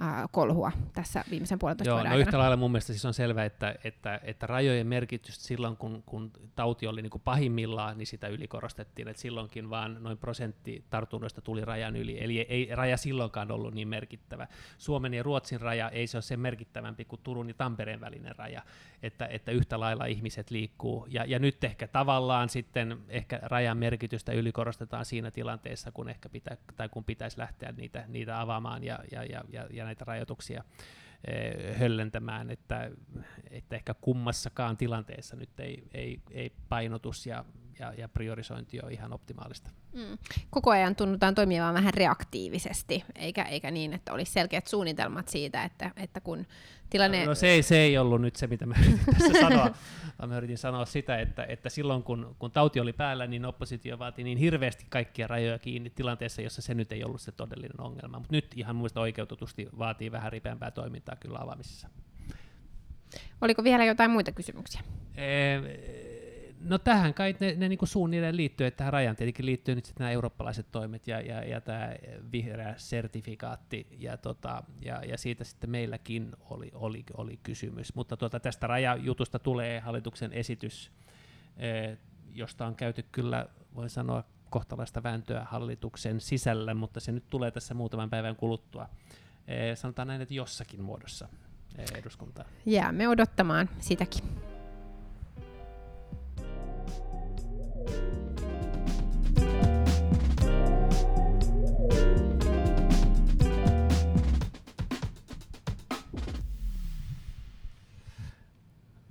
[0.00, 2.28] ää, kolhua tässä viimeisen puolentoista Joo, vuoden no aikana.
[2.28, 6.30] yhtä lailla mun mielestä siis on selvää, että, että, että rajojen merkitystä silloin, kun, kun
[6.54, 11.64] tauti oli niin kuin pahimmillaan, niin sitä ylikorostettiin, että silloinkin vaan noin prosentti tartunnoista tuli
[11.64, 14.46] rajan yli, eli ei raja silloinkaan ollut niin merkittävä.
[14.78, 18.62] Suomen ja Ruotsin raja ei se ole sen merkittävämpi kuin Turun ja Tampereen välinen raja,
[19.02, 24.32] että, että yhtä lailla ihmiset liikkuu, ja, ja nyt ehkä tavallaan sitten ehkä rajan merkitystä
[24.32, 29.24] ylikorostetaan siinä tilanteessa, kun ehkä pitää, tai kun pitäisi lähteä niitä, niitä avaamaan ja, ja,
[29.24, 30.64] ja, ja, näitä rajoituksia
[31.24, 32.90] eh, höllentämään, että,
[33.50, 37.44] että ehkä kummassakaan tilanteessa nyt ei, ei, ei painotus ja,
[37.78, 39.70] ja, ja priorisointi ole ihan optimaalista.
[39.92, 40.18] Mm.
[40.50, 45.90] Koko ajan tunnutaan toimimaan vähän reaktiivisesti, eikä, eikä niin, että olisi selkeät suunnitelmat siitä, että,
[45.96, 46.46] että kun
[46.90, 47.26] tilanne...
[47.26, 49.70] No se ei, se ei ollut nyt se, mitä mä yritin tässä sanoa,
[50.18, 53.98] vaan mä yritin sanoa sitä, että, että silloin kun, kun tauti oli päällä, niin oppositio
[53.98, 58.18] vaati niin hirveästi kaikkia rajoja kiinni tilanteessa, jossa se nyt ei ollut se todellinen ongelma.
[58.18, 61.88] Mutta nyt ihan muista oikeutetusti vaatii vähän ripeämpää toimintaa kyllä avaamisessa.
[63.40, 64.80] Oliko vielä jotain muita kysymyksiä?
[65.16, 65.62] Eh,
[66.64, 70.04] No tähän kai ne, ne niinku suunnilleen liittyy, että tähän rajan tietenkin liittyy nyt sitten
[70.04, 71.94] nämä eurooppalaiset toimet ja, ja, ja tämä
[72.32, 77.94] vihreä sertifikaatti ja, tota, ja, ja siitä sitten meilläkin oli, oli, oli kysymys.
[77.94, 80.92] Mutta tuota, tästä rajajutusta tulee hallituksen esitys,
[81.56, 81.98] eh,
[82.32, 87.74] josta on käyty kyllä, voin sanoa, kohtalaista vääntöä hallituksen sisällä, mutta se nyt tulee tässä
[87.74, 88.88] muutaman päivän kuluttua.
[89.48, 91.28] Eh, sanotaan näin, että jossakin muodossa
[91.78, 92.48] eh, eduskuntaan.
[92.66, 94.53] Jäämme odottamaan sitäkin.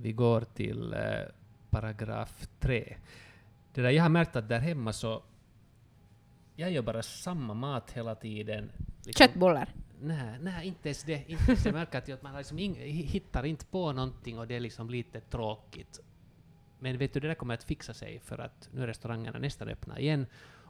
[0.03, 0.99] Vi går till eh,
[1.69, 2.95] paragraf 3.
[3.73, 5.23] Det där, jag har märkt att där hemma så
[6.55, 8.71] jag gör bara samma mat hela tiden.
[9.05, 9.69] Liksom- Köttbullar.
[10.01, 11.23] Nej, nej, inte ens det.
[11.29, 11.65] Inte ens.
[11.65, 14.89] Jag märker att jag- man liksom ing, hittar inte på någonting och det är liksom
[14.89, 15.99] lite tråkigt.
[16.79, 19.67] Men vet du, det där kommer att fixa sig för att nu är restaurangerna nästan
[19.67, 20.25] öppna igen.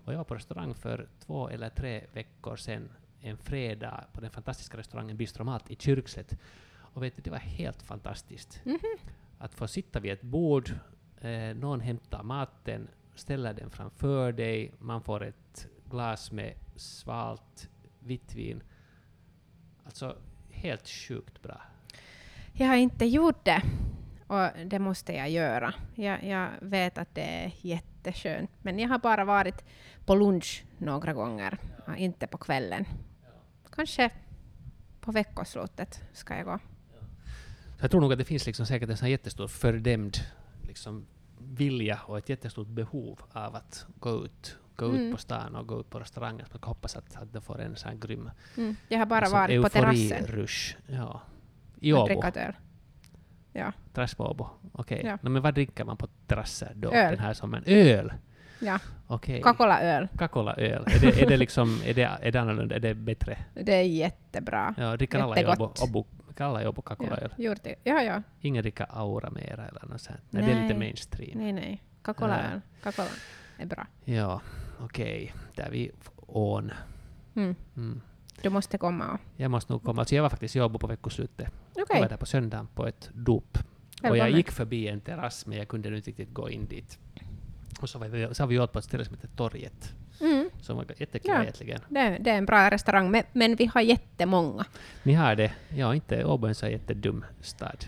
[0.06, 2.90] Och jag var på restaurang för två eller tre veckor sedan,
[3.22, 6.38] en fredag, på den fantastiska restaurangen Bistromat i Kyrkslätt.
[6.76, 8.62] Och vet du, det var helt fantastiskt.
[9.38, 10.72] Att få sitta vid ett bord,
[11.22, 17.70] eh, någon hämtar maten, ställer den framför dig, man får ett glas med svalt
[18.00, 18.64] vitt vin.
[19.86, 20.18] Alltså,
[20.50, 21.62] helt sjukt bra.
[22.54, 23.62] Jag har inte gjort det.
[24.28, 25.74] Och det måste jag göra.
[25.96, 28.52] Jag, jag vet att det är jätteskönt.
[28.62, 29.66] Men jag har bara varit
[30.06, 31.58] på lunch några gånger.
[31.88, 32.86] och Inte på kvällen.
[33.72, 34.10] Kanske
[35.02, 36.60] på veckoslutet ska jag gå.
[37.84, 40.18] Jag tror nog att det finns liksom säkert en sån jättestor fördämd
[40.68, 41.06] liksom,
[41.40, 45.12] vilja och ett jättestort behov av att gå ut, gå ut Mm.
[45.12, 46.46] på stan och gå ut på restauranger.
[46.52, 48.76] Man hoppas att, att det får en sån här grym Mm.
[48.88, 50.76] Jag har bara liksom, varit på terrassen euforirush.
[50.88, 51.22] Ja.
[51.80, 52.22] I Åbo.
[53.54, 53.72] Ja.
[53.94, 54.48] Terrass på Åbo.
[54.72, 55.02] Okej.
[55.06, 55.18] Ja.
[55.22, 56.92] No, men vad dricker man på terrasser då?
[56.92, 57.12] Öl.
[57.12, 57.64] Den här sommaren?
[57.68, 58.14] Öl!
[58.60, 58.80] ja.
[59.08, 59.42] Okej.
[59.42, 60.08] Kakola-öl.
[60.18, 60.84] Kakola-öl.
[60.88, 62.76] Är det, är det liksom, är det, är det annorlunda?
[62.76, 63.38] Är det bättre?
[63.54, 64.76] Det är jättebra.
[64.78, 65.46] Ja, dricker alla i
[65.82, 66.06] Åbo.
[66.42, 67.76] Åbo, alla i Åbo Ja, gjort det.
[67.84, 68.24] ja, ja.
[68.42, 70.20] Ingen dricker Aura mera eller något sånt?
[70.30, 71.40] Nej, det är lite mainstream.
[71.40, 71.84] Nej, nej.
[72.02, 72.62] Kakola-öl.
[72.84, 73.08] Kakola
[73.58, 73.88] är bra.
[74.04, 74.42] Ja,
[74.80, 75.34] okej.
[75.56, 76.72] Där är vi on.
[77.36, 77.56] Mm.
[77.76, 78.02] Mm.
[78.42, 79.20] Du måste komma och...
[79.36, 80.02] Jag måste nog komma.
[80.02, 81.54] Alltså jag var faktiskt i Åbo på veckoslutet.
[81.72, 81.86] Okej.
[81.90, 83.58] Jag var där på söndagen på ett dop.
[84.04, 87.00] Och jag gick förbi en terrass men jag kunde inte riktigt gå in dit.
[87.82, 89.96] Och så, var vi, så har vi åt på ett ställe som heter Torget.
[90.64, 91.41] Som var jättekul Ja.
[91.41, 91.80] egentligen.
[91.89, 94.66] Det, det är en bra restaurang, men, men vi har jättemånga.
[95.03, 95.51] Ni har det.
[95.76, 97.86] Ja, inte Åbo är en jättedum stad.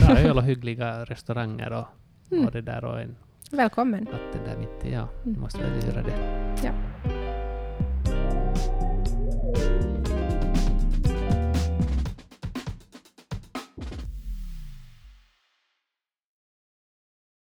[0.00, 1.86] Bra öl och hyggliga restauranger och,
[2.30, 2.46] Mm.
[2.46, 3.16] och det där och en
[3.50, 4.04] Välkommen.
[4.04, 4.92] vatten där mitt i.
[4.92, 5.40] Ja, Mm.
[5.40, 6.16] måste väl göra det.
[6.64, 6.70] Ja.